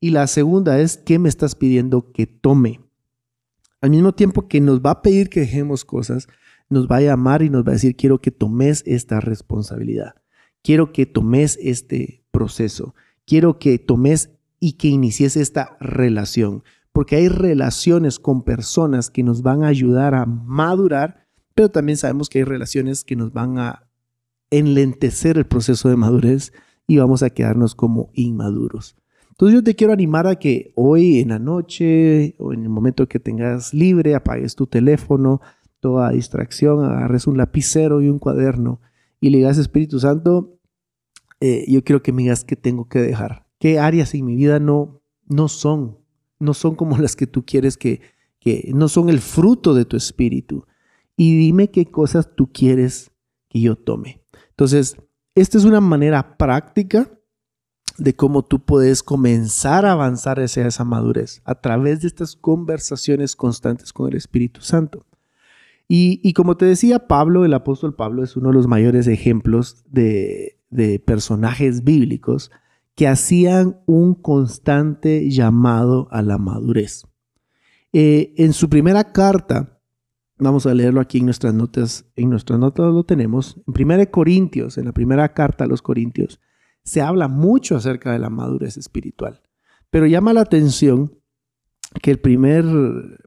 Y 0.00 0.10
la 0.10 0.26
segunda 0.26 0.80
es, 0.80 0.98
¿qué 0.98 1.18
me 1.18 1.28
estás 1.28 1.54
pidiendo 1.54 2.12
que 2.12 2.26
tome? 2.26 2.80
Al 3.80 3.90
mismo 3.90 4.12
tiempo 4.12 4.48
que 4.48 4.60
nos 4.60 4.80
va 4.80 4.90
a 4.90 5.02
pedir 5.02 5.28
que 5.28 5.40
dejemos 5.40 5.84
cosas, 5.84 6.28
nos 6.68 6.88
va 6.88 6.96
a 6.96 7.02
llamar 7.02 7.42
y 7.42 7.50
nos 7.50 7.64
va 7.64 7.70
a 7.70 7.74
decir, 7.74 7.96
quiero 7.96 8.20
que 8.20 8.30
tomes 8.30 8.82
esta 8.86 9.20
responsabilidad, 9.20 10.14
quiero 10.62 10.92
que 10.92 11.06
tomes 11.06 11.58
este 11.62 12.24
proceso, 12.30 12.94
quiero 13.24 13.58
que 13.58 13.78
tomes 13.78 14.30
y 14.58 14.72
que 14.72 14.88
inicies 14.88 15.36
esta 15.36 15.76
relación, 15.80 16.64
porque 16.96 17.16
hay 17.16 17.28
relaciones 17.28 18.18
con 18.18 18.42
personas 18.42 19.10
que 19.10 19.22
nos 19.22 19.42
van 19.42 19.62
a 19.62 19.66
ayudar 19.66 20.14
a 20.14 20.24
madurar, 20.24 21.26
pero 21.54 21.70
también 21.70 21.98
sabemos 21.98 22.30
que 22.30 22.38
hay 22.38 22.44
relaciones 22.44 23.04
que 23.04 23.16
nos 23.16 23.34
van 23.34 23.58
a 23.58 23.90
enlentecer 24.48 25.36
el 25.36 25.44
proceso 25.44 25.90
de 25.90 25.96
madurez 25.96 26.54
y 26.86 26.96
vamos 26.96 27.22
a 27.22 27.28
quedarnos 27.28 27.74
como 27.74 28.08
inmaduros. 28.14 28.96
Entonces 29.28 29.56
yo 29.56 29.62
te 29.62 29.74
quiero 29.74 29.92
animar 29.92 30.26
a 30.26 30.36
que 30.36 30.72
hoy 30.74 31.20
en 31.20 31.28
la 31.28 31.38
noche 31.38 32.34
o 32.38 32.54
en 32.54 32.62
el 32.62 32.70
momento 32.70 33.06
que 33.06 33.20
tengas 33.20 33.74
libre 33.74 34.14
apagues 34.14 34.56
tu 34.56 34.66
teléfono, 34.66 35.42
toda 35.80 36.12
distracción, 36.12 36.82
agarres 36.82 37.26
un 37.26 37.36
lapicero 37.36 38.00
y 38.00 38.08
un 38.08 38.18
cuaderno 38.18 38.80
y 39.20 39.28
le 39.28 39.36
digas, 39.36 39.58
Espíritu 39.58 40.00
Santo, 40.00 40.58
eh, 41.40 41.66
yo 41.68 41.84
quiero 41.84 42.02
que 42.02 42.12
me 42.12 42.22
digas 42.22 42.42
qué 42.42 42.56
tengo 42.56 42.88
que 42.88 43.00
dejar, 43.00 43.44
qué 43.58 43.80
áreas 43.80 44.14
en 44.14 44.24
mi 44.24 44.34
vida 44.34 44.60
no, 44.60 45.02
no 45.28 45.48
son, 45.48 46.05
no 46.38 46.54
son 46.54 46.74
como 46.74 46.98
las 46.98 47.16
que 47.16 47.26
tú 47.26 47.44
quieres 47.44 47.76
que, 47.76 48.00
que 48.40 48.70
no 48.74 48.88
son 48.88 49.08
el 49.08 49.20
fruto 49.20 49.74
de 49.74 49.84
tu 49.84 49.96
espíritu. 49.96 50.66
Y 51.16 51.36
dime 51.36 51.70
qué 51.70 51.86
cosas 51.86 52.30
tú 52.36 52.50
quieres 52.52 53.10
que 53.48 53.60
yo 53.60 53.76
tome. 53.76 54.22
Entonces, 54.50 54.96
esta 55.34 55.58
es 55.58 55.64
una 55.64 55.80
manera 55.80 56.36
práctica 56.36 57.10
de 57.98 58.14
cómo 58.14 58.42
tú 58.44 58.64
puedes 58.64 59.02
comenzar 59.02 59.86
a 59.86 59.92
avanzar 59.92 60.40
hacia 60.40 60.66
esa 60.66 60.84
madurez 60.84 61.40
a 61.44 61.54
través 61.54 62.00
de 62.00 62.08
estas 62.08 62.36
conversaciones 62.36 63.36
constantes 63.36 63.92
con 63.92 64.08
el 64.08 64.16
Espíritu 64.16 64.60
Santo. 64.60 65.06
Y, 65.88 66.32
como 66.32 66.56
te 66.56 66.64
decía, 66.64 67.06
Pablo, 67.06 67.44
el 67.44 67.54
apóstol 67.54 67.94
Pablo, 67.94 68.24
es 68.24 68.36
uno 68.36 68.48
de 68.48 68.54
los 68.54 68.66
mayores 68.66 69.06
ejemplos 69.06 69.84
de, 69.88 70.58
personajes 71.04 71.84
bíblicos 71.84 72.50
que 72.96 73.06
hacían 73.06 73.80
un 73.86 74.14
constante 74.14 75.30
llamado 75.30 76.08
a 76.10 76.22
la 76.22 76.38
madurez. 76.38 77.04
Eh, 77.92 78.34
en 78.38 78.52
su 78.52 78.68
primera 78.68 79.12
carta, 79.12 79.80
vamos 80.38 80.66
a 80.66 80.74
leerlo 80.74 81.00
aquí 81.00 81.18
en 81.18 81.26
nuestras 81.26 81.54
notas, 81.54 82.06
en 82.16 82.30
nuestras 82.30 82.58
notas 82.58 82.92
lo 82.92 83.04
tenemos, 83.04 83.62
en 83.66 83.90
1 83.90 84.10
Corintios, 84.10 84.78
en 84.78 84.86
la 84.86 84.92
primera 84.92 85.32
carta 85.34 85.64
a 85.64 85.66
los 85.66 85.82
Corintios, 85.82 86.40
se 86.84 87.02
habla 87.02 87.28
mucho 87.28 87.76
acerca 87.76 88.12
de 88.12 88.18
la 88.18 88.30
madurez 88.30 88.76
espiritual, 88.76 89.42
pero 89.90 90.06
llama 90.06 90.32
la 90.32 90.40
atención 90.40 91.18
que 92.02 92.10
el 92.10 92.18
primer, 92.18 92.64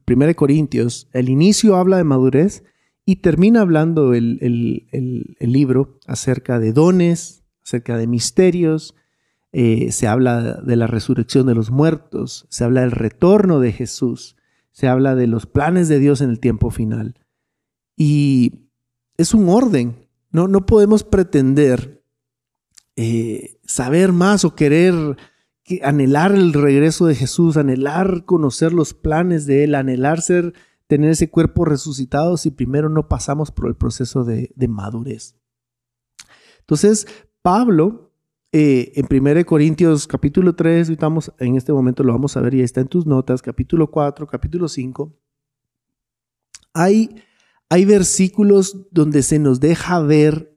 primer 0.04 0.34
Corintios, 0.34 1.08
el 1.12 1.28
inicio 1.28 1.76
habla 1.76 1.96
de 1.96 2.04
madurez 2.04 2.64
y 3.04 3.16
termina 3.16 3.60
hablando 3.60 4.14
el, 4.14 4.86
libro 5.40 5.98
acerca 6.06 6.58
de 6.58 6.72
dones, 6.72 7.44
acerca 7.62 7.96
de 7.96 8.06
misterios, 8.06 8.94
eh, 9.52 9.92
se 9.92 10.06
habla 10.06 10.54
de 10.54 10.76
la 10.76 10.86
resurrección 10.86 11.46
de 11.46 11.54
los 11.54 11.70
muertos, 11.70 12.46
se 12.50 12.64
habla 12.64 12.82
del 12.82 12.92
retorno 12.92 13.60
de 13.60 13.72
Jesús, 13.72 14.36
se 14.70 14.88
habla 14.88 15.14
de 15.14 15.26
los 15.26 15.46
planes 15.46 15.88
de 15.88 15.98
Dios 15.98 16.20
en 16.20 16.30
el 16.30 16.40
tiempo 16.40 16.70
final. 16.70 17.18
Y 17.96 18.68
es 19.16 19.34
un 19.34 19.48
orden, 19.48 20.08
no, 20.30 20.48
no 20.48 20.66
podemos 20.66 21.04
pretender 21.04 22.04
eh, 22.96 23.58
saber 23.64 24.12
más 24.12 24.44
o 24.44 24.54
querer 24.54 25.16
anhelar 25.82 26.32
el 26.32 26.52
regreso 26.52 27.06
de 27.06 27.14
Jesús, 27.14 27.56
anhelar 27.56 28.24
conocer 28.24 28.72
los 28.72 28.94
planes 28.94 29.46
de 29.46 29.64
Él, 29.64 29.74
anhelar 29.74 30.20
ser, 30.20 30.54
tener 30.86 31.10
ese 31.10 31.30
cuerpo 31.30 31.64
resucitado 31.64 32.36
si 32.36 32.50
primero 32.50 32.88
no 32.88 33.08
pasamos 33.08 33.52
por 33.52 33.68
el 33.68 33.76
proceso 33.76 34.24
de, 34.24 34.52
madurez. 34.68 35.36
Entonces, 36.60 37.06
Pablo, 37.42 38.09
eh, 38.52 38.92
en 38.96 39.06
1 39.10 39.46
Corintios 39.46 40.06
capítulo 40.06 40.54
3, 40.54 40.90
estamos, 40.90 41.32
en 41.38 41.56
este 41.56 41.72
momento 41.72 42.02
lo 42.02 42.12
vamos 42.12 42.36
a 42.36 42.40
ver 42.40 42.54
y 42.54 42.62
está 42.62 42.80
en 42.80 42.88
tus 42.88 43.06
notas, 43.06 43.42
capítulo 43.42 43.90
4, 43.90 44.26
capítulo 44.26 44.68
5, 44.68 45.12
hay, 46.74 47.22
hay 47.68 47.84
versículos 47.84 48.86
donde 48.90 49.22
se 49.22 49.38
nos 49.38 49.60
deja 49.60 50.00
ver 50.00 50.56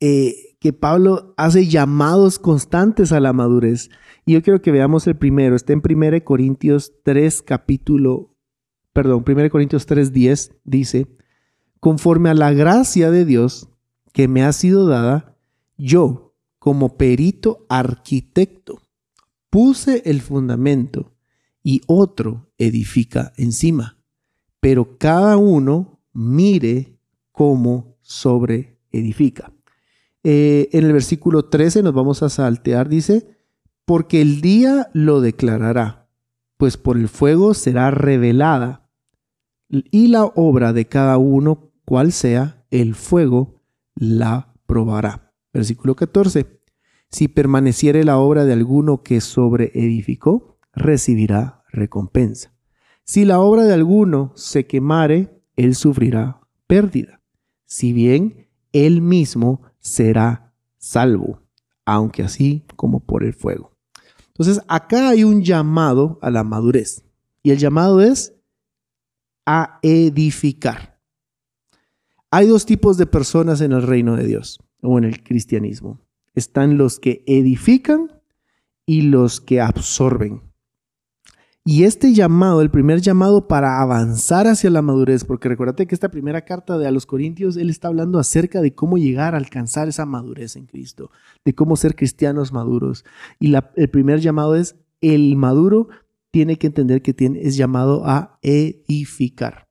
eh, 0.00 0.56
que 0.60 0.72
Pablo 0.72 1.34
hace 1.36 1.66
llamados 1.66 2.38
constantes 2.38 3.12
a 3.12 3.20
la 3.20 3.32
madurez. 3.32 3.90
Y 4.24 4.32
yo 4.32 4.42
quiero 4.42 4.62
que 4.62 4.72
veamos 4.72 5.06
el 5.06 5.14
primero. 5.16 5.56
Está 5.56 5.74
en 5.74 5.82
1 5.86 6.24
Corintios 6.24 6.94
3, 7.02 7.42
capítulo, 7.42 8.34
perdón, 8.92 9.24
1 9.28 9.50
Corintios 9.50 9.84
3, 9.84 10.12
10, 10.12 10.56
dice, 10.64 11.06
conforme 11.80 12.30
a 12.30 12.34
la 12.34 12.52
gracia 12.52 13.10
de 13.10 13.26
Dios 13.26 13.68
que 14.14 14.26
me 14.26 14.42
ha 14.42 14.52
sido 14.52 14.86
dada, 14.86 15.36
yo, 15.76 16.23
como 16.64 16.96
perito 16.96 17.66
arquitecto, 17.68 18.80
puse 19.50 20.00
el 20.06 20.22
fundamento 20.22 21.12
y 21.62 21.82
otro 21.86 22.54
edifica 22.56 23.34
encima. 23.36 23.98
Pero 24.60 24.96
cada 24.96 25.36
uno 25.36 26.00
mire 26.14 26.98
cómo 27.32 27.98
sobre 28.00 28.78
edifica. 28.92 29.52
Eh, 30.22 30.70
en 30.72 30.86
el 30.86 30.94
versículo 30.94 31.50
13 31.50 31.82
nos 31.82 31.92
vamos 31.92 32.22
a 32.22 32.30
saltear, 32.30 32.88
dice, 32.88 33.36
porque 33.84 34.22
el 34.22 34.40
día 34.40 34.88
lo 34.94 35.20
declarará, 35.20 36.08
pues 36.56 36.78
por 36.78 36.96
el 36.96 37.08
fuego 37.08 37.52
será 37.52 37.90
revelada, 37.90 38.88
y 39.68 40.06
la 40.06 40.24
obra 40.24 40.72
de 40.72 40.86
cada 40.86 41.18
uno, 41.18 41.74
cual 41.84 42.10
sea, 42.10 42.64
el 42.70 42.94
fuego 42.94 43.60
la 43.96 44.54
probará. 44.64 45.23
Versículo 45.54 45.94
14. 45.94 46.60
Si 47.10 47.28
permaneciere 47.28 48.02
la 48.02 48.18
obra 48.18 48.44
de 48.44 48.52
alguno 48.52 49.04
que 49.04 49.20
sobre 49.20 49.70
edificó, 49.74 50.58
recibirá 50.72 51.62
recompensa. 51.70 52.52
Si 53.04 53.24
la 53.24 53.38
obra 53.38 53.62
de 53.62 53.72
alguno 53.72 54.32
se 54.34 54.66
quemare, 54.66 55.40
él 55.54 55.76
sufrirá 55.76 56.40
pérdida. 56.66 57.22
Si 57.66 57.92
bien 57.92 58.48
él 58.72 59.00
mismo 59.00 59.62
será 59.78 60.52
salvo, 60.76 61.40
aunque 61.84 62.24
así 62.24 62.66
como 62.74 63.04
por 63.04 63.22
el 63.22 63.32
fuego. 63.32 63.76
Entonces, 64.28 64.60
acá 64.66 65.10
hay 65.10 65.22
un 65.22 65.44
llamado 65.44 66.18
a 66.20 66.30
la 66.30 66.42
madurez. 66.42 67.04
Y 67.44 67.52
el 67.52 67.58
llamado 67.58 68.00
es 68.00 68.34
a 69.46 69.78
edificar. 69.82 70.98
Hay 72.32 72.48
dos 72.48 72.66
tipos 72.66 72.96
de 72.96 73.06
personas 73.06 73.60
en 73.60 73.70
el 73.70 73.82
reino 73.82 74.16
de 74.16 74.26
Dios 74.26 74.58
o 74.84 74.98
en 74.98 75.04
el 75.04 75.22
cristianismo. 75.22 76.00
Están 76.34 76.78
los 76.78 76.98
que 77.00 77.22
edifican 77.26 78.10
y 78.86 79.02
los 79.02 79.40
que 79.40 79.60
absorben. 79.60 80.42
Y 81.66 81.84
este 81.84 82.12
llamado, 82.12 82.60
el 82.60 82.70
primer 82.70 83.00
llamado 83.00 83.48
para 83.48 83.80
avanzar 83.80 84.46
hacia 84.46 84.68
la 84.68 84.82
madurez, 84.82 85.24
porque 85.24 85.48
recuérdate 85.48 85.86
que 85.86 85.94
esta 85.94 86.10
primera 86.10 86.44
carta 86.44 86.76
de 86.76 86.86
a 86.86 86.90
los 86.90 87.06
Corintios, 87.06 87.56
él 87.56 87.70
está 87.70 87.88
hablando 87.88 88.18
acerca 88.18 88.60
de 88.60 88.74
cómo 88.74 88.98
llegar 88.98 89.34
a 89.34 89.38
alcanzar 89.38 89.88
esa 89.88 90.04
madurez 90.04 90.56
en 90.56 90.66
Cristo, 90.66 91.10
de 91.42 91.54
cómo 91.54 91.76
ser 91.76 91.96
cristianos 91.96 92.52
maduros. 92.52 93.06
Y 93.40 93.54
el 93.76 93.88
primer 93.88 94.20
llamado 94.20 94.56
es, 94.56 94.76
el 95.00 95.36
maduro 95.36 95.88
tiene 96.30 96.58
que 96.58 96.66
entender 96.66 97.00
que 97.00 97.14
tiene, 97.14 97.40
es 97.40 97.56
llamado 97.56 98.04
a 98.04 98.38
edificar. 98.42 99.66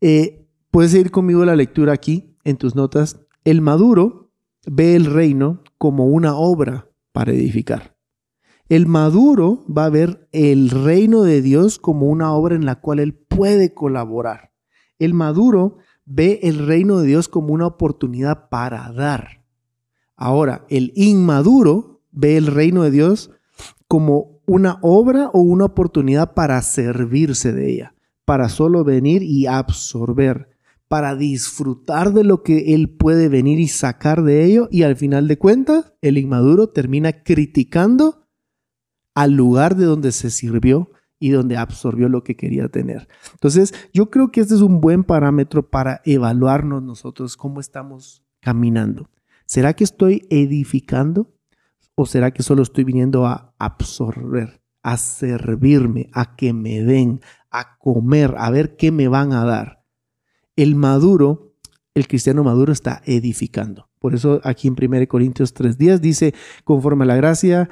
Eh, 0.00 0.46
puedes 0.70 0.94
ir 0.94 1.10
conmigo 1.10 1.44
la 1.44 1.56
lectura 1.56 1.92
aquí 1.92 2.36
en 2.44 2.58
tus 2.58 2.76
notas. 2.76 3.23
El 3.44 3.60
maduro 3.60 4.30
ve 4.66 4.96
el 4.96 5.04
reino 5.04 5.62
como 5.76 6.06
una 6.06 6.34
obra 6.34 6.88
para 7.12 7.32
edificar. 7.32 7.94
El 8.70 8.86
maduro 8.86 9.66
va 9.66 9.84
a 9.84 9.90
ver 9.90 10.26
el 10.32 10.70
reino 10.70 11.24
de 11.24 11.42
Dios 11.42 11.78
como 11.78 12.06
una 12.06 12.32
obra 12.32 12.54
en 12.54 12.64
la 12.64 12.80
cual 12.80 13.00
él 13.00 13.12
puede 13.12 13.74
colaborar. 13.74 14.52
El 14.98 15.12
maduro 15.12 15.76
ve 16.06 16.40
el 16.42 16.66
reino 16.66 17.00
de 17.00 17.06
Dios 17.06 17.28
como 17.28 17.52
una 17.52 17.66
oportunidad 17.66 18.48
para 18.48 18.90
dar. 18.92 19.44
Ahora, 20.16 20.64
el 20.70 20.92
inmaduro 20.94 22.00
ve 22.12 22.38
el 22.38 22.46
reino 22.46 22.82
de 22.84 22.90
Dios 22.90 23.30
como 23.86 24.40
una 24.46 24.78
obra 24.80 25.28
o 25.34 25.40
una 25.40 25.66
oportunidad 25.66 26.32
para 26.32 26.62
servirse 26.62 27.52
de 27.52 27.70
ella, 27.70 27.94
para 28.24 28.48
solo 28.48 28.84
venir 28.84 29.22
y 29.22 29.46
absorber, 29.46 30.53
para 30.94 31.16
disfrutar 31.16 32.12
de 32.12 32.22
lo 32.22 32.44
que 32.44 32.72
él 32.72 32.88
puede 32.88 33.28
venir 33.28 33.58
y 33.58 33.66
sacar 33.66 34.22
de 34.22 34.44
ello 34.44 34.68
y 34.70 34.84
al 34.84 34.94
final 34.94 35.26
de 35.26 35.38
cuentas 35.38 35.92
el 36.02 36.18
inmaduro 36.18 36.68
termina 36.68 37.24
criticando 37.24 38.28
al 39.12 39.32
lugar 39.32 39.74
de 39.74 39.86
donde 39.86 40.12
se 40.12 40.30
sirvió 40.30 40.92
y 41.18 41.30
donde 41.30 41.56
absorbió 41.56 42.08
lo 42.08 42.22
que 42.22 42.36
quería 42.36 42.68
tener. 42.68 43.08
Entonces, 43.32 43.74
yo 43.92 44.08
creo 44.08 44.30
que 44.30 44.40
este 44.40 44.54
es 44.54 44.60
un 44.60 44.80
buen 44.80 45.02
parámetro 45.02 45.68
para 45.68 46.00
evaluarnos 46.04 46.80
nosotros 46.80 47.36
cómo 47.36 47.58
estamos 47.58 48.22
caminando. 48.38 49.10
¿Será 49.46 49.72
que 49.72 49.82
estoy 49.82 50.28
edificando 50.30 51.34
o 51.96 52.06
será 52.06 52.30
que 52.30 52.44
solo 52.44 52.62
estoy 52.62 52.84
viniendo 52.84 53.26
a 53.26 53.52
absorber, 53.58 54.62
a 54.84 54.96
servirme, 54.96 56.08
a 56.12 56.36
que 56.36 56.52
me 56.52 56.84
den, 56.84 57.20
a 57.50 57.78
comer, 57.78 58.36
a 58.38 58.48
ver 58.50 58.76
qué 58.76 58.92
me 58.92 59.08
van 59.08 59.32
a 59.32 59.44
dar? 59.44 59.83
El 60.56 60.76
maduro, 60.76 61.54
el 61.94 62.06
cristiano 62.06 62.44
maduro 62.44 62.72
está 62.72 63.02
edificando. 63.04 63.88
Por 63.98 64.14
eso 64.14 64.40
aquí 64.44 64.68
en 64.68 64.76
1 64.80 65.08
Corintios 65.08 65.54
3.10 65.54 65.98
dice, 65.98 66.34
conforme 66.64 67.04
a 67.04 67.06
la 67.06 67.16
gracia 67.16 67.70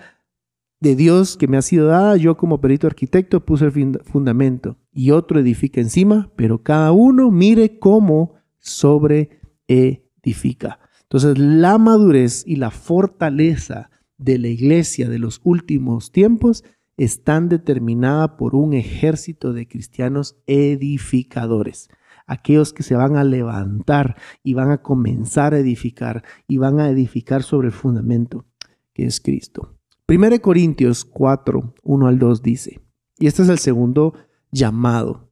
de 0.81 0.97
Dios 0.97 1.37
que 1.37 1.47
me 1.47 1.57
ha 1.57 1.63
sido 1.63 1.87
dada, 1.87 2.17
yo 2.17 2.37
como 2.37 2.61
perito 2.61 2.87
arquitecto 2.87 3.45
puse 3.45 3.67
el 3.67 4.01
fundamento 4.05 4.79
y 4.93 5.13
otro 5.13 5.39
edifica 5.39 5.81
encima, 5.81 6.33
pero 6.37 6.63
cada 6.63 6.91
uno 6.93 7.31
mire 7.31 7.79
cómo 7.79 8.35
sobre 8.59 9.41
edifica. 9.69 10.81
Entonces, 11.03 11.39
la 11.39 11.79
madurez 11.79 12.43
y 12.47 12.57
la 12.57 12.71
fortaleza 12.71 13.91
de 14.19 14.39
la 14.39 14.49
iglesia 14.49 15.09
de 15.09 15.19
los 15.19 15.41
últimos 15.45 16.11
tiempos 16.11 16.65
están 16.97 17.49
determinadas 17.49 18.31
por 18.39 18.55
un 18.55 18.73
ejército 18.73 19.53
de 19.53 19.69
cristianos 19.69 20.37
edificadores. 20.47 21.91
Aquellos 22.27 22.73
que 22.73 22.83
se 22.83 22.95
van 22.95 23.17
a 23.17 23.25
levantar 23.25 24.17
y 24.43 24.55
van 24.55 24.71
a 24.71 24.83
comenzar 24.83 25.55
a 25.55 25.59
edificar 25.59 26.25
y 26.47 26.59
van 26.59 26.81
a 26.81 26.89
edificar 26.89 27.43
sobre 27.43 27.69
el 27.69 27.73
fundamento 27.73 28.47
que 28.93 29.07
es 29.07 29.21
Cristo. 29.21 29.79
1 30.09 30.41
Corintios 30.41 31.05
4, 31.05 31.75
1 31.83 32.07
al 32.07 32.19
2 32.19 32.43
dice, 32.43 32.81
y 33.19 33.27
este 33.27 33.43
es 33.43 33.49
el 33.49 33.59
segundo 33.59 34.15
llamado 34.51 35.31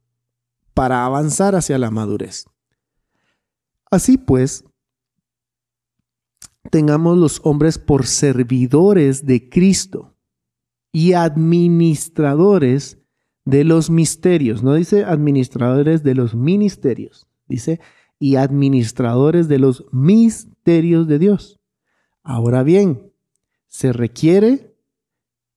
para 0.73 1.05
avanzar 1.05 1.55
hacia 1.55 1.77
la 1.77 1.91
madurez. 1.91 2.45
Así 3.91 4.17
pues, 4.17 4.63
tengamos 6.69 7.17
los 7.17 7.41
hombres 7.43 7.77
por 7.77 8.05
servidores 8.07 9.25
de 9.25 9.49
Cristo 9.49 10.15
y 10.91 11.13
administradores 11.13 13.00
de 13.45 13.63
los 13.63 13.89
misterios. 13.89 14.63
No 14.63 14.73
dice 14.73 15.03
administradores 15.03 16.03
de 16.03 16.15
los 16.15 16.35
ministerios, 16.35 17.27
dice 17.47 17.79
y 18.19 18.35
administradores 18.35 19.47
de 19.47 19.57
los 19.57 19.85
misterios 19.91 21.07
de 21.07 21.19
Dios. 21.19 21.59
Ahora 22.23 22.61
bien, 22.61 23.11
se 23.67 23.93
requiere 23.93 24.75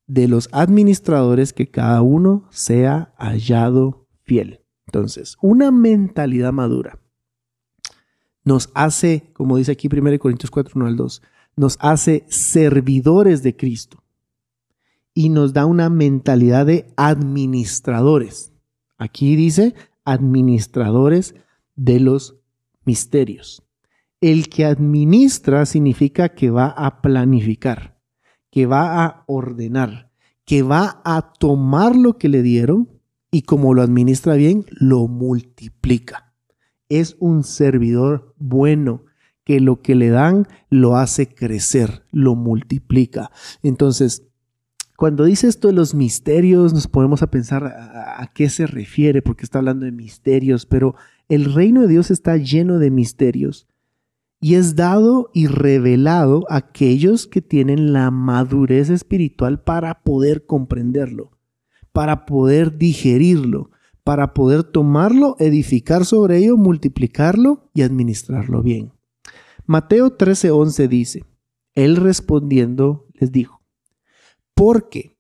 de 0.07 0.29
los 0.29 0.49
administradores 0.53 1.53
que 1.53 1.71
cada 1.71 2.01
uno 2.01 2.47
sea 2.51 3.13
hallado 3.19 4.07
fiel. 4.23 4.61
Entonces, 4.87 5.37
una 5.43 5.71
mentalidad 5.71 6.53
madura 6.53 6.99
nos 8.45 8.71
hace, 8.75 9.31
como 9.33 9.57
dice 9.57 9.73
aquí 9.73 9.89
1 9.93 10.19
Corintios 10.19 10.51
4, 10.51 10.73
1 10.77 10.87
al 10.87 10.97
2, 10.97 11.23
nos 11.57 11.77
hace 11.81 12.25
servidores 12.29 13.43
de 13.43 13.57
Cristo 13.57 14.04
y 15.15 15.29
nos 15.29 15.53
da 15.53 15.65
una 15.65 15.89
mentalidad 15.89 16.67
de 16.67 16.93
administradores. 16.97 18.53
Aquí 18.99 19.37
dice 19.37 19.75
administradores 20.05 21.35
de 21.77 22.01
los 22.01 22.37
misterios. 22.85 23.63
El 24.21 24.49
que 24.49 24.65
administra 24.65 25.65
significa 25.65 26.31
que 26.31 26.51
va 26.51 26.67
a 26.67 27.01
planificar 27.01 27.95
que 28.55 28.67
va 28.67 29.05
a 29.05 29.25
ordenar, 29.27 30.13
que 30.45 30.63
va 30.63 31.03
a 31.05 31.33
tomar 31.41 31.97
lo 31.97 32.19
que 32.19 32.29
le 32.29 32.41
dieron 32.41 32.89
y 33.33 33.43
como 33.43 33.75
lo 33.75 33.83
administra 33.83 34.35
bien, 34.35 34.65
lo 34.71 35.09
multiplica. 35.09 36.33
Es 36.89 37.17
un 37.19 37.43
servidor 37.43 38.33
bueno 38.39 39.07
que 39.43 39.59
lo 39.59 39.83
que 39.83 39.97
le 39.97 40.09
dan 40.11 40.47
lo 40.71 40.97
hace 40.97 41.35
crecer, 41.35 42.05
lo 42.13 42.37
multiplica. 42.37 43.33
Entonces, 43.65 44.29
cuando 44.97 45.25
dice 45.25 45.49
esto 45.49 45.69
de 45.69 45.75
los 45.75 45.95
misterios, 45.95 46.73
nos 46.73 46.87
ponemos 46.87 47.23
a 47.23 47.31
pensar 47.31 47.65
a, 47.65 48.23
a, 48.23 48.33
qué 48.33 48.49
se 48.49 48.67
refiere, 48.67 49.23
porque 49.23 49.45
está 49.45 49.59
hablando 49.59 49.87
de 49.87 49.93
misterios, 49.93 50.67
pero 50.67 50.95
el 51.29 51.53
reino 51.53 51.83
de 51.83 51.89
Dios 51.89 52.11
está 52.11 52.37
lleno 52.37 52.79
de 52.79 52.91
misterios 52.91 53.67
y 54.41 54.57
es 54.57 54.77
dado 54.77 55.31
y 55.33 55.47
revelado 55.47 56.45
a 56.51 56.57
aquellos 56.57 57.27
que 57.27 57.41
tienen 57.41 57.93
la 57.93 58.11
madurez 58.11 58.91
espiritual 58.91 59.63
para 59.63 60.03
poder 60.03 60.45
comprenderlo, 60.45 61.31
para 61.93 62.27
poder 62.27 62.77
digerirlo, 62.77 63.71
para 64.05 64.35
poder 64.35 64.63
tomarlo, 64.63 65.35
edificar 65.39 66.05
sobre 66.05 66.39
ello, 66.39 66.57
multiplicarlo 66.59 67.71
y 67.73 67.83
administrarlo 67.83 68.63
bien. 68.63 68.93
Mateo 69.67 70.17
13:11 70.17 70.89
dice, 70.89 71.25
Él 71.75 71.97
respondiendo 71.97 73.07
les 73.15 73.33
dijo, 73.33 73.64
porque 74.55 75.17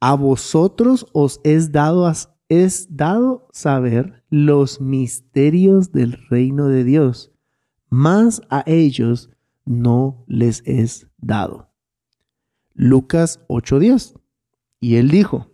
a 0.00 0.14
vosotros 0.14 1.06
os 1.12 1.40
es 1.44 1.72
dado, 1.72 2.10
es 2.48 2.96
dado 2.96 3.48
saber 3.52 4.24
los 4.30 4.80
misterios 4.80 5.92
del 5.92 6.12
reino 6.28 6.68
de 6.68 6.84
Dios 6.84 7.32
más 7.92 8.40
a 8.48 8.64
ellos 8.64 9.28
no 9.66 10.24
les 10.26 10.62
es 10.64 11.08
dado. 11.18 11.70
Lucas 12.72 13.44
8:10. 13.48 14.18
Y 14.80 14.96
él 14.96 15.10
dijo, 15.10 15.50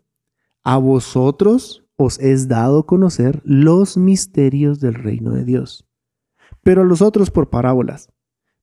a 0.62 0.76
vosotros 0.78 1.84
os 1.96 2.20
es 2.20 2.46
dado 2.46 2.86
conocer 2.86 3.42
los 3.44 3.96
misterios 3.96 4.78
del 4.78 4.94
reino 4.94 5.32
de 5.32 5.44
Dios, 5.44 5.84
pero 6.62 6.82
a 6.82 6.84
los 6.84 7.02
otros 7.02 7.32
por 7.32 7.50
parábolas, 7.50 8.12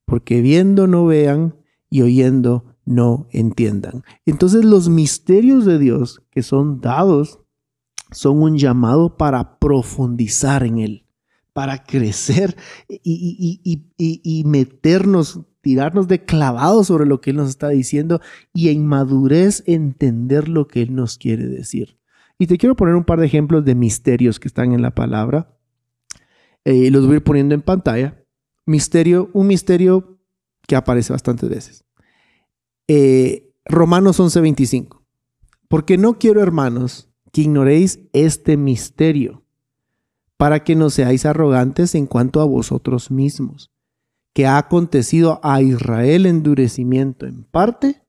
porque 0.06 0.40
viendo 0.40 0.86
no 0.86 1.04
vean 1.04 1.54
y 1.90 2.00
oyendo 2.00 2.75
no 2.86 3.28
entiendan. 3.30 4.02
Entonces 4.24 4.64
los 4.64 4.88
misterios 4.88 5.66
de 5.66 5.78
Dios 5.78 6.22
que 6.30 6.42
son 6.42 6.80
dados 6.80 7.40
son 8.12 8.42
un 8.42 8.56
llamado 8.56 9.18
para 9.18 9.58
profundizar 9.58 10.64
en 10.64 10.78
él 10.78 11.06
para 11.56 11.84
crecer 11.84 12.54
y, 13.02 14.42
meternos, 14.44 15.40
tirarnos 15.62 16.06
de 16.06 16.22
clavados 16.22 16.88
sobre 16.88 17.06
lo 17.06 17.22
que 17.22 17.30
Él 17.30 17.36
nos 17.36 17.48
está 17.48 17.70
diciendo 17.70 18.20
y 18.52 18.68
en 18.68 18.86
madurez 18.86 19.64
entender 19.66 20.50
lo 20.50 20.68
que 20.68 20.82
Él 20.82 20.94
nos 20.94 21.16
quiere 21.16 21.46
decir. 21.46 21.98
Y 22.38 22.46
te 22.46 22.58
quiero 22.58 22.76
poner 22.76 22.94
un 22.94 23.04
par 23.04 23.20
de 23.20 23.24
ejemplos 23.24 23.64
de 23.64 23.74
misterios 23.74 24.38
que 24.38 24.48
están 24.48 24.74
en 24.74 24.82
la 24.82 24.94
palabra. 24.94 25.56
Eh, 26.66 26.90
los 26.90 27.06
voy 27.06 27.14
a 27.14 27.16
ir 27.16 27.24
poniendo 27.24 27.54
en 27.54 27.62
pantalla. 27.62 28.22
Misterio, 28.66 29.30
un 29.32 29.46
misterio 29.46 30.18
que 30.68 30.76
aparece 30.76 31.14
bastantes 31.14 31.48
veces. 31.48 31.86
Eh, 32.88 33.52
Romanos 33.64 34.20
11:25. 34.20 35.02
Porque 35.68 35.98
no 35.98 36.18
quiero, 36.18 36.42
hermanos, 36.42 37.08
que 37.32 37.42
ignoréis 37.42 38.00
este 38.12 38.56
misterio 38.56 39.44
para 40.36 40.62
que 40.64 40.76
no 40.76 40.90
seáis 40.90 41.26
arrogantes 41.26 41.94
en 41.94 42.06
cuanto 42.06 42.40
a 42.40 42.44
vosotros 42.44 43.10
mismos, 43.10 43.72
que 44.34 44.46
ha 44.46 44.58
acontecido 44.58 45.40
a 45.42 45.62
Israel 45.62 46.26
endurecimiento 46.26 47.26
en 47.26 47.44
parte 47.44 48.02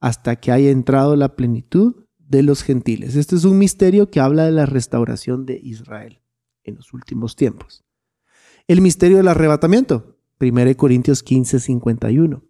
hasta 0.00 0.36
que 0.36 0.50
haya 0.50 0.70
entrado 0.70 1.14
la 1.14 1.36
plenitud 1.36 2.04
de 2.18 2.42
los 2.42 2.62
gentiles. 2.62 3.16
Este 3.16 3.36
es 3.36 3.44
un 3.44 3.58
misterio 3.58 4.10
que 4.10 4.20
habla 4.20 4.44
de 4.44 4.52
la 4.52 4.66
restauración 4.66 5.46
de 5.46 5.60
Israel 5.62 6.20
en 6.64 6.76
los 6.76 6.92
últimos 6.92 7.36
tiempos. 7.36 7.84
El 8.66 8.80
misterio 8.80 9.18
del 9.18 9.28
arrebatamiento, 9.28 10.16
1 10.40 10.76
Corintios 10.76 11.22
15, 11.22 11.60
51. 11.60 12.42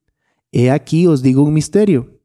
He 0.57 0.71
aquí 0.71 1.09
os 1.09 1.21
digo 1.21 1.43
un 1.43 1.53
misterio. 1.53 2.21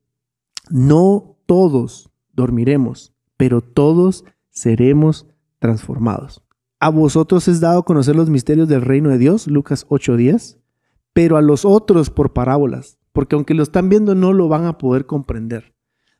No 0.69 1.35
todos 1.47 2.11
dormiremos, 2.31 3.11
pero 3.37 3.61
todos 3.61 4.23
seremos 4.51 5.25
transformados. 5.57 6.43
A 6.79 6.89
vosotros 6.89 7.47
es 7.47 7.59
dado 7.59 7.81
conocer 7.85 8.15
los 8.15 8.29
misterios 8.29 8.69
del 8.69 8.83
reino 8.83 9.09
de 9.09 9.17
Dios, 9.17 9.47
Lucas 9.47 9.87
8:10, 9.89 10.59
pero 11.11 11.37
a 11.37 11.41
los 11.41 11.65
otros 11.65 12.11
por 12.11 12.31
parábolas, 12.31 12.99
porque 13.13 13.33
aunque 13.33 13.55
lo 13.55 13.63
están 13.63 13.89
viendo 13.89 14.13
no 14.13 14.31
lo 14.31 14.47
van 14.47 14.65
a 14.65 14.77
poder 14.77 15.07
comprender. 15.07 15.73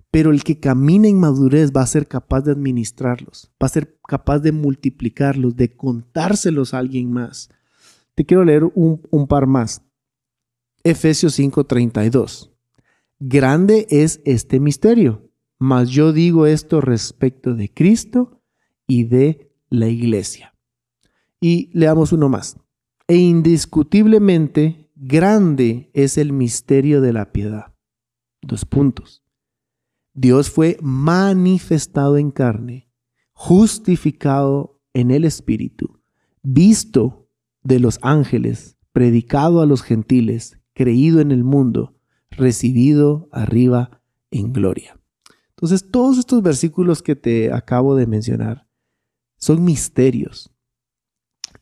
Pero 0.10 0.32
el 0.32 0.44
que 0.44 0.60
camina 0.60 1.08
en 1.08 1.20
madurez 1.20 1.72
va 1.72 1.84
a 1.84 1.86
ser 1.86 2.08
capaz 2.08 2.42
de 2.42 2.54
administrarlos, 2.54 3.52
va 3.62 3.68
a 3.68 3.70
ser 3.70 4.00
capaz 4.08 4.40
de 4.40 4.52
multiplicarlos, 4.52 5.56
de 5.56 5.78
contárselos 5.78 6.74
a 6.74 6.80
alguien 6.80 7.12
más. 7.12 7.52
Te 8.16 8.26
quiero 8.26 8.44
leer 8.44 8.64
un, 8.74 9.00
un 9.12 9.28
par 9.28 9.46
más. 9.46 9.84
Efesios 10.84 11.38
5:32. 11.38 12.52
Grande 13.20 13.88
es 13.90 14.22
este 14.26 14.60
misterio, 14.60 15.30
mas 15.58 15.90
yo 15.90 16.14
digo 16.14 16.46
esto 16.46 16.80
respecto 16.80 17.54
de 17.54 17.72
Cristo 17.74 18.42
y 18.88 19.04
de 19.04 19.52
la 19.70 19.88
iglesia. 19.88 20.56
Y 21.42 21.70
leamos 21.74 22.12
uno 22.14 22.30
más. 22.30 22.58
E 23.08 23.16
indiscutiblemente 23.16 24.90
grande 24.96 25.90
es 25.94 26.18
el 26.18 26.32
misterio 26.32 27.02
de 27.02 27.14
la 27.14 27.32
piedad. 27.32 27.74
Dos 28.42 28.66
puntos. 28.66 29.24
Dios 30.14 30.50
fue 30.50 30.78
manifestado 30.82 32.18
en 32.18 32.32
carne, 32.32 32.90
justificado 33.34 34.80
en 34.94 35.12
el 35.12 35.24
Espíritu, 35.24 36.02
visto 36.42 37.30
de 37.64 37.80
los 37.80 38.00
ángeles, 38.02 38.78
predicado 38.92 39.62
a 39.62 39.66
los 39.66 39.82
gentiles, 39.82 40.59
creído 40.74 41.20
en 41.22 41.32
el 41.32 41.44
mundo, 41.44 41.96
recibido 42.32 43.30
arriba 43.32 44.02
en 44.32 44.54
gloria. 44.54 45.00
Entonces, 45.50 45.92
todos 45.92 46.18
estos 46.18 46.42
versículos 46.42 47.02
que 47.02 47.16
te 47.16 47.52
acabo 47.52 47.96
de 47.96 48.08
mencionar 48.08 48.68
son 49.38 49.64
misterios 49.64 50.54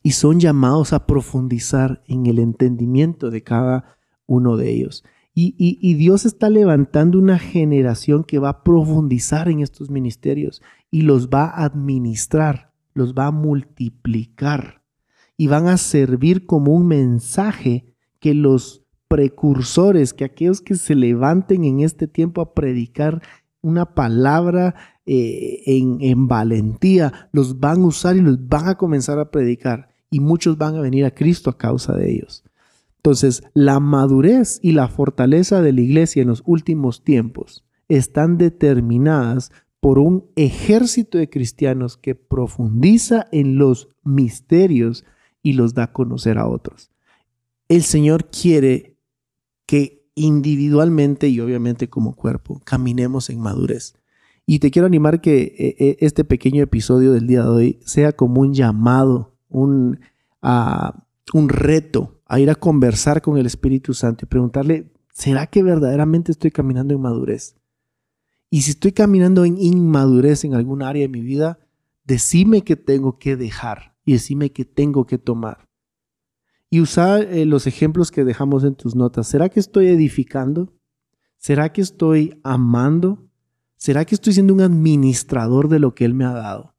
y 0.03 0.11
son 0.11 0.39
llamados 0.39 0.93
a 0.93 1.05
profundizar 1.05 2.03
en 2.07 2.27
el 2.27 2.39
entendimiento 2.39 3.31
de 3.31 3.43
cada 3.43 3.97
uno 4.25 4.57
de 4.57 4.71
ellos. 4.71 5.03
Y, 5.33 5.55
y, 5.59 5.93
Dios 5.93 6.25
está 6.25 6.49
levantando 6.49 7.19
una 7.19 7.37
generación 7.37 8.23
que 8.23 8.39
va 8.39 8.49
a 8.49 8.63
profundizar 8.63 9.49
en 9.49 9.59
estos 9.59 9.91
ministerios 9.91 10.63
y 10.89 11.01
los 11.01 11.29
va 11.29 11.45
a 11.45 11.63
administrar, 11.63 12.73
los 12.95 13.13
va 13.13 13.27
a 13.27 13.31
multiplicar 13.31 14.83
y 15.37 15.45
van 15.45 15.67
a 15.67 15.77
servir 15.77 16.47
como 16.47 16.73
un 16.73 16.87
mensaje 16.87 17.93
que 18.19 18.33
los 18.33 18.86
precursores, 19.07 20.13
que 20.13 20.25
aquellos 20.25 20.61
que 20.61 20.75
se 20.75 20.95
levanten 20.95 21.63
en 21.63 21.81
este 21.81 22.07
tiempo 22.07 22.41
a 22.41 22.53
predicar 22.53 23.21
una 23.61 23.93
palabra 23.93 24.75
eh, 25.05 25.63
en, 25.65 25.97
en 26.01 26.27
valentía, 26.27 27.29
los 27.31 27.59
van 27.59 27.81
a 27.81 27.87
usar 27.87 28.15
y 28.15 28.21
los 28.21 28.47
van 28.47 28.67
a 28.67 28.75
comenzar 28.75 29.19
a 29.19 29.31
predicar. 29.31 29.89
Y 30.09 30.19
muchos 30.19 30.57
van 30.57 30.75
a 30.75 30.81
venir 30.81 31.05
a 31.05 31.11
Cristo 31.11 31.49
a 31.49 31.57
causa 31.57 31.93
de 31.95 32.11
ellos. 32.11 32.43
Entonces, 32.97 33.43
la 33.53 33.79
madurez 33.79 34.59
y 34.61 34.73
la 34.73 34.87
fortaleza 34.87 35.61
de 35.61 35.71
la 35.71 35.81
iglesia 35.81 36.21
en 36.21 36.27
los 36.27 36.43
últimos 36.45 37.03
tiempos 37.03 37.63
están 37.87 38.37
determinadas 38.37 39.51
por 39.79 39.99
un 39.99 40.25
ejército 40.35 41.17
de 41.17 41.29
cristianos 41.29 41.95
que 41.95 42.15
profundiza 42.15 43.27
en 43.31 43.57
los 43.57 43.89
misterios 44.03 45.05
y 45.41 45.53
los 45.53 45.73
da 45.73 45.83
a 45.83 45.93
conocer 45.93 46.37
a 46.37 46.47
otros. 46.47 46.91
El 47.69 47.83
Señor 47.83 48.29
quiere 48.29 48.96
que 49.67 50.09
individualmente 50.15 51.27
y 51.29 51.39
obviamente 51.39 51.89
como 51.89 52.15
cuerpo 52.15 52.59
caminemos 52.65 53.29
en 53.29 53.39
madurez. 53.39 53.93
Y 54.47 54.59
te 54.59 54.71
quiero 54.71 54.87
animar 54.87 55.21
que 55.21 55.41
eh, 55.41 55.75
eh, 55.77 55.97
este 55.99 56.23
pequeño 56.23 56.63
episodio 56.63 57.11
del 57.11 57.27
día 57.27 57.43
de 57.43 57.49
hoy 57.49 57.79
sea 57.85 58.13
como 58.13 58.41
un 58.41 58.53
llamado, 58.53 59.35
un, 59.49 59.99
ah, 60.41 61.05
un 61.33 61.49
reto 61.49 62.21
a 62.25 62.39
ir 62.39 62.49
a 62.49 62.55
conversar 62.55 63.21
con 63.21 63.37
el 63.37 63.45
Espíritu 63.45 63.93
Santo 63.93 64.25
y 64.25 64.29
preguntarle, 64.29 64.91
¿será 65.11 65.47
que 65.47 65.63
verdaderamente 65.63 66.31
estoy 66.31 66.51
caminando 66.51 66.93
en 66.93 67.01
madurez? 67.01 67.55
Y 68.49 68.61
si 68.61 68.71
estoy 68.71 68.93
caminando 68.93 69.43
en 69.43 69.57
inmadurez 69.57 70.45
en 70.45 70.55
algún 70.55 70.81
área 70.81 71.01
de 71.01 71.09
mi 71.09 71.21
vida, 71.21 71.59
decime 72.05 72.63
que 72.63 72.77
tengo 72.77 73.19
que 73.19 73.35
dejar 73.35 73.95
y 74.05 74.13
decime 74.13 74.51
que 74.51 74.63
tengo 74.63 75.05
que 75.05 75.17
tomar 75.17 75.66
y 76.69 76.81
usar 76.81 77.21
eh, 77.23 77.45
los 77.45 77.67
ejemplos 77.67 78.11
que 78.11 78.23
dejamos 78.25 78.63
en 78.63 78.75
tus 78.75 78.95
notas. 78.95 79.27
¿Será 79.27 79.49
que 79.49 79.59
estoy 79.59 79.87
edificando? 79.87 80.73
¿Será 81.37 81.71
que 81.71 81.81
estoy 81.81 82.39
amando? 82.43 83.29
¿Será 83.77 84.05
que 84.05 84.15
estoy 84.15 84.33
siendo 84.33 84.53
un 84.53 84.61
administrador 84.61 85.69
de 85.69 85.79
lo 85.79 85.95
que 85.95 86.05
Él 86.05 86.13
me 86.13 86.25
ha 86.25 86.33
dado? 86.33 86.75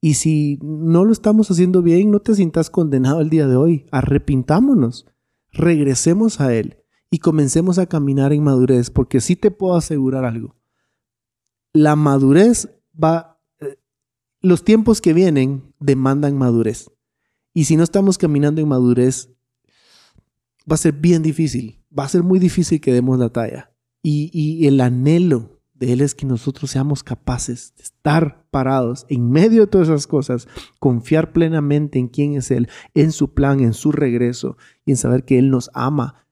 Y 0.00 0.14
si 0.14 0.58
no 0.62 1.04
lo 1.04 1.12
estamos 1.12 1.50
haciendo 1.50 1.82
bien, 1.82 2.10
no 2.10 2.20
te 2.20 2.34
sientas 2.34 2.70
condenado 2.70 3.20
el 3.20 3.30
día 3.30 3.46
de 3.46 3.56
hoy. 3.56 3.86
Arrepintámonos, 3.90 5.06
regresemos 5.50 6.40
a 6.40 6.54
Él 6.54 6.78
y 7.10 7.18
comencemos 7.18 7.78
a 7.78 7.86
caminar 7.86 8.32
en 8.32 8.42
madurez, 8.42 8.90
porque 8.90 9.20
sí 9.20 9.36
te 9.36 9.50
puedo 9.50 9.76
asegurar 9.76 10.24
algo. 10.24 10.56
La 11.72 11.94
madurez 11.96 12.68
va, 13.02 13.40
eh, 13.60 13.78
los 14.40 14.64
tiempos 14.64 15.00
que 15.00 15.12
vienen 15.12 15.74
demandan 15.78 16.36
madurez. 16.36 16.91
Y 17.54 17.64
si 17.64 17.76
no 17.76 17.84
estamos 17.84 18.18
caminando 18.18 18.60
en 18.60 18.68
madurez, 18.68 19.30
va 20.70 20.74
a 20.74 20.78
ser 20.78 20.94
bien 20.94 21.22
difícil. 21.22 21.82
Va 21.96 22.04
a 22.04 22.08
ser 22.08 22.22
muy 22.22 22.38
difícil 22.38 22.80
que 22.80 22.92
demos 22.92 23.18
la 23.18 23.30
talla. 23.30 23.72
Y, 24.02 24.66
el 24.66 24.80
anhelo 24.80 25.60
de 25.74 25.92
Él 25.92 26.00
es 26.00 26.14
que 26.14 26.26
nosotros 26.26 26.70
seamos 26.70 27.04
capaces 27.04 27.74
de 27.76 27.84
estar 27.84 28.46
parados 28.50 29.06
en 29.08 29.30
medio 29.30 29.62
de 29.62 29.66
todas 29.68 29.88
esas 29.88 30.06
cosas, 30.06 30.48
confiar 30.80 31.32
plenamente 31.32 31.98
en 31.98 32.08
quién 32.08 32.34
es 32.34 32.50
Él, 32.50 32.68
en 32.94 33.12
su 33.12 33.32
plan, 33.32 33.60
en 33.60 33.74
su 33.74 33.92
regreso 33.92 34.56
y 34.84 34.92
en 34.92 34.96
saber 34.96 35.24
que 35.24 35.38
Él 35.38 35.50
nos 35.50 35.70
ama. 35.74 36.26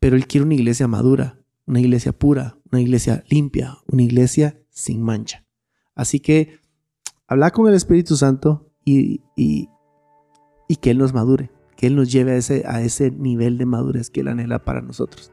Pero 0.00 0.16
Él 0.16 0.26
quiere 0.26 0.46
una 0.46 0.54
iglesia 0.54 0.88
madura, 0.88 1.40
una 1.66 1.80
iglesia 1.80 2.12
pura, 2.12 2.58
una 2.72 2.80
iglesia 2.80 3.22
limpia, 3.28 3.78
una 3.86 4.02
iglesia 4.02 4.60
sin 4.70 5.02
mancha. 5.02 5.44
Así 5.94 6.20
que 6.20 6.60
habla 7.26 7.50
con 7.50 7.68
el 7.68 7.74
Espíritu 7.74 8.16
Santo 8.16 8.72
y, 8.84 9.20
y 10.68 10.76
que 10.76 10.90
Él 10.90 10.98
nos 10.98 11.14
madure, 11.14 11.50
que 11.76 11.88
Él 11.88 11.96
nos 11.96 12.12
lleve 12.12 12.32
a 12.32 12.36
ese, 12.36 12.64
a 12.66 12.82
ese 12.82 13.10
nivel 13.10 13.58
de 13.58 13.66
madurez 13.66 14.10
que 14.10 14.20
Él 14.20 14.28
anhela 14.28 14.64
para 14.64 14.82
nosotros. 14.82 15.32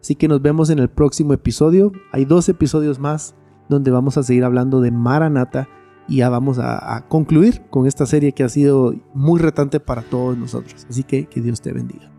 Así 0.00 0.14
que 0.14 0.28
nos 0.28 0.40
vemos 0.40 0.70
en 0.70 0.78
el 0.78 0.88
próximo 0.88 1.32
episodio. 1.32 1.92
Hay 2.12 2.24
dos 2.24 2.48
episodios 2.48 3.00
más 3.00 3.34
donde 3.68 3.90
vamos 3.90 4.16
a 4.16 4.22
seguir 4.22 4.44
hablando 4.44 4.80
de 4.80 4.92
Maranata 4.92 5.68
y 6.08 6.18
ya 6.18 6.28
vamos 6.28 6.60
a, 6.60 6.96
a 6.96 7.08
concluir 7.08 7.62
con 7.68 7.86
esta 7.86 8.06
serie 8.06 8.32
que 8.32 8.44
ha 8.44 8.48
sido 8.48 8.94
muy 9.12 9.40
retante 9.40 9.80
para 9.80 10.02
todos 10.02 10.38
nosotros. 10.38 10.86
Así 10.88 11.02
que 11.02 11.26
que 11.26 11.40
Dios 11.40 11.60
te 11.60 11.72
bendiga. 11.72 12.15